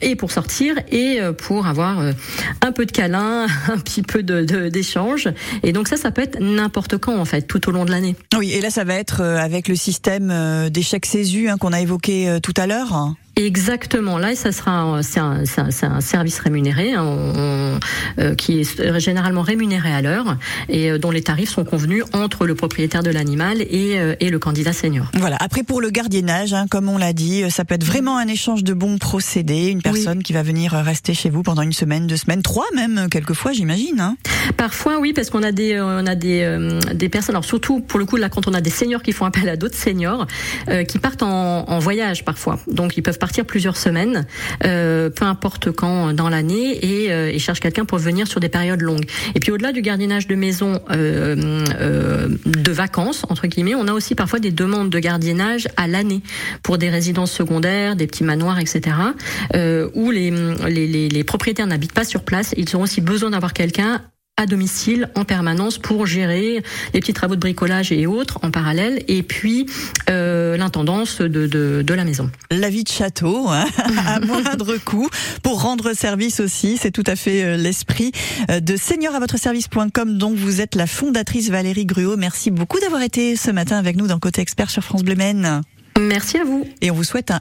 et 0.00 0.16
pour 0.16 0.30
sortir 0.30 0.76
et 0.90 1.20
pour 1.38 1.66
avoir 1.66 2.00
un 2.62 2.72
peu 2.72 2.86
de 2.86 2.92
câlin, 2.92 3.46
un 3.68 3.78
petit 3.78 4.02
peu 4.02 4.22
de 4.22 4.68
d'échange. 4.68 5.28
Et 5.62 5.72
donc 5.72 5.88
ça, 5.88 5.96
ça 5.96 6.10
peut 6.10 6.22
être 6.22 6.40
n'importe 6.40 6.98
quand 6.98 7.16
en 7.18 7.24
fait, 7.24 7.42
tout 7.42 7.68
au 7.68 7.72
long 7.72 7.84
de 7.84 7.90
l'année. 7.90 8.16
Oui, 8.36 8.52
et 8.52 8.60
là 8.60 8.70
ça 8.70 8.84
va 8.84 8.94
être 8.94 9.22
avec 9.22 9.68
le 9.68 9.76
système 9.76 10.32
d'échec 10.70 11.06
CESU 11.06 11.48
hein, 11.48 11.56
qu'on 11.58 11.72
a 11.72 11.80
évoqué 11.80 12.38
tout 12.42 12.54
à 12.56 12.66
l'heure. 12.66 13.14
Exactement. 13.38 14.18
Là, 14.18 14.34
ça 14.34 14.50
sera 14.50 15.00
c'est 15.02 15.20
un, 15.20 15.44
un, 15.58 15.68
un, 15.82 16.00
service 16.00 16.40
rémunéré 16.40 16.94
hein, 16.94 17.04
on, 17.04 17.78
euh, 18.18 18.34
qui 18.34 18.60
est 18.60 18.98
généralement 18.98 19.42
rémunéré 19.42 19.92
à 19.92 20.02
l'heure 20.02 20.36
et 20.68 20.90
euh, 20.90 20.98
dont 20.98 21.12
les 21.12 21.22
tarifs 21.22 21.50
sont 21.50 21.64
convenus 21.64 22.02
entre 22.12 22.46
le 22.46 22.56
propriétaire 22.56 23.04
de 23.04 23.10
l'animal 23.10 23.62
et, 23.62 24.00
euh, 24.00 24.16
et, 24.18 24.28
le 24.28 24.40
candidat 24.40 24.72
senior. 24.72 25.06
Voilà. 25.14 25.36
Après, 25.38 25.62
pour 25.62 25.80
le 25.80 25.90
gardiennage, 25.90 26.52
hein, 26.52 26.66
comme 26.68 26.88
on 26.88 26.98
l'a 26.98 27.12
dit, 27.12 27.48
ça 27.48 27.64
peut 27.64 27.76
être 27.76 27.84
vraiment 27.84 28.18
un 28.18 28.26
échange 28.26 28.64
de 28.64 28.74
bons 28.74 28.98
procédés. 28.98 29.68
Une 29.68 29.82
personne 29.82 30.24
qui 30.24 30.32
va 30.32 30.42
venir 30.42 30.72
rester 30.72 31.14
chez 31.14 31.30
vous 31.30 31.44
pendant 31.44 31.62
une 31.62 31.72
semaine, 31.72 32.08
deux 32.08 32.16
semaines, 32.16 32.42
trois 32.42 32.66
même 32.74 33.06
quelquefois, 33.08 33.52
j'imagine. 33.52 34.00
Hein. 34.00 34.16
Parfois, 34.56 34.98
oui, 34.98 35.12
parce 35.12 35.30
qu'on 35.30 35.44
a 35.44 35.52
des 35.52 35.80
on 35.80 36.06
a 36.06 36.16
des 36.16 36.78
des 36.92 37.08
personnes. 37.08 37.36
Alors 37.36 37.44
surtout 37.44 37.80
pour 37.80 38.00
le 38.00 38.04
coup 38.04 38.16
là, 38.16 38.28
quand 38.28 38.48
on 38.48 38.54
a 38.54 38.60
des 38.60 38.70
seniors 38.70 39.02
qui 39.02 39.12
font 39.12 39.26
appel 39.26 39.48
à 39.48 39.56
d'autres 39.56 39.76
seniors 39.76 40.26
qui 40.88 40.98
partent 40.98 41.22
en, 41.22 41.68
en 41.68 41.78
voyage 41.78 42.24
parfois, 42.24 42.58
donc 42.66 42.96
ils 42.96 43.02
peuvent 43.02 43.18
partir 43.18 43.27
partir 43.28 43.44
plusieurs 43.44 43.76
semaines, 43.76 44.26
euh, 44.64 45.10
peu 45.10 45.26
importe 45.26 45.70
quand 45.70 46.14
dans 46.14 46.30
l'année, 46.30 46.78
et, 46.82 47.12
euh, 47.12 47.38
cherche 47.38 47.60
quelqu'un 47.60 47.84
pour 47.84 47.98
venir 47.98 48.26
sur 48.26 48.40
des 48.40 48.48
périodes 48.48 48.80
longues. 48.80 49.04
Et 49.34 49.40
puis 49.40 49.52
au-delà 49.52 49.72
du 49.72 49.82
gardiennage 49.82 50.26
de 50.26 50.34
maison 50.34 50.80
euh, 50.90 51.62
euh, 51.78 52.28
de 52.46 52.72
vacances 52.72 53.24
entre 53.28 53.46
guillemets, 53.46 53.74
on 53.74 53.86
a 53.86 53.92
aussi 53.92 54.14
parfois 54.14 54.38
des 54.38 54.50
demandes 54.50 54.88
de 54.88 54.98
gardiennage 54.98 55.68
à 55.76 55.86
l'année 55.86 56.22
pour 56.62 56.78
des 56.78 56.88
résidences 56.88 57.30
secondaires, 57.30 57.96
des 57.96 58.06
petits 58.06 58.24
manoirs, 58.24 58.58
etc. 58.58 58.96
Où 59.94 60.10
les, 60.10 60.30
les, 60.30 60.86
les, 60.86 61.08
les 61.10 61.24
propriétaires 61.24 61.66
n'habitent 61.66 61.92
pas 61.92 62.04
sur 62.04 62.22
place, 62.22 62.54
ils 62.56 62.74
ont 62.76 62.80
aussi 62.80 63.02
besoin 63.02 63.30
d'avoir 63.30 63.52
quelqu'un 63.52 64.00
à 64.38 64.46
domicile 64.46 65.10
en 65.16 65.24
permanence 65.24 65.76
pour 65.76 66.06
gérer 66.06 66.62
les 66.94 67.00
petits 67.00 67.12
travaux 67.12 67.34
de 67.34 67.40
bricolage 67.40 67.92
et 67.92 68.06
autres 68.06 68.38
en 68.42 68.50
parallèle, 68.50 69.02
et 69.08 69.22
puis 69.22 69.66
euh, 70.08 70.56
l'intendance 70.56 71.20
de, 71.20 71.46
de, 71.46 71.82
de, 71.82 71.94
la 71.94 72.04
maison. 72.04 72.30
La 72.50 72.70
vie 72.70 72.84
de 72.84 72.88
château, 72.88 73.48
hein, 73.48 73.66
à 74.06 74.20
moindre 74.24 74.76
coût, 74.76 75.10
pour 75.42 75.60
rendre 75.62 75.92
service 75.92 76.40
aussi, 76.40 76.78
c'est 76.80 76.92
tout 76.92 77.04
à 77.06 77.16
fait 77.16 77.44
euh, 77.44 77.56
l'esprit 77.56 78.12
euh, 78.50 78.60
de 78.60 78.76
seigneur 78.76 79.14
à 79.14 79.18
votre 79.18 79.38
service.com 79.38 80.16
dont 80.16 80.32
vous 80.34 80.60
êtes 80.60 80.76
la 80.76 80.86
fondatrice 80.86 81.50
Valérie 81.50 81.84
Gruot. 81.84 82.16
Merci 82.16 82.52
beaucoup 82.52 82.78
d'avoir 82.78 83.02
été 83.02 83.34
ce 83.34 83.50
matin 83.50 83.76
avec 83.76 83.96
nous 83.96 84.06
dans 84.06 84.20
Côté 84.20 84.40
Expert 84.40 84.70
sur 84.70 84.84
France 84.84 85.02
Bleu 85.02 85.16
Merci 85.98 86.38
à 86.38 86.44
vous. 86.44 86.64
Et 86.80 86.90
on 86.90 86.94
vous 86.94 87.04
souhaite 87.04 87.30
un 87.32 87.40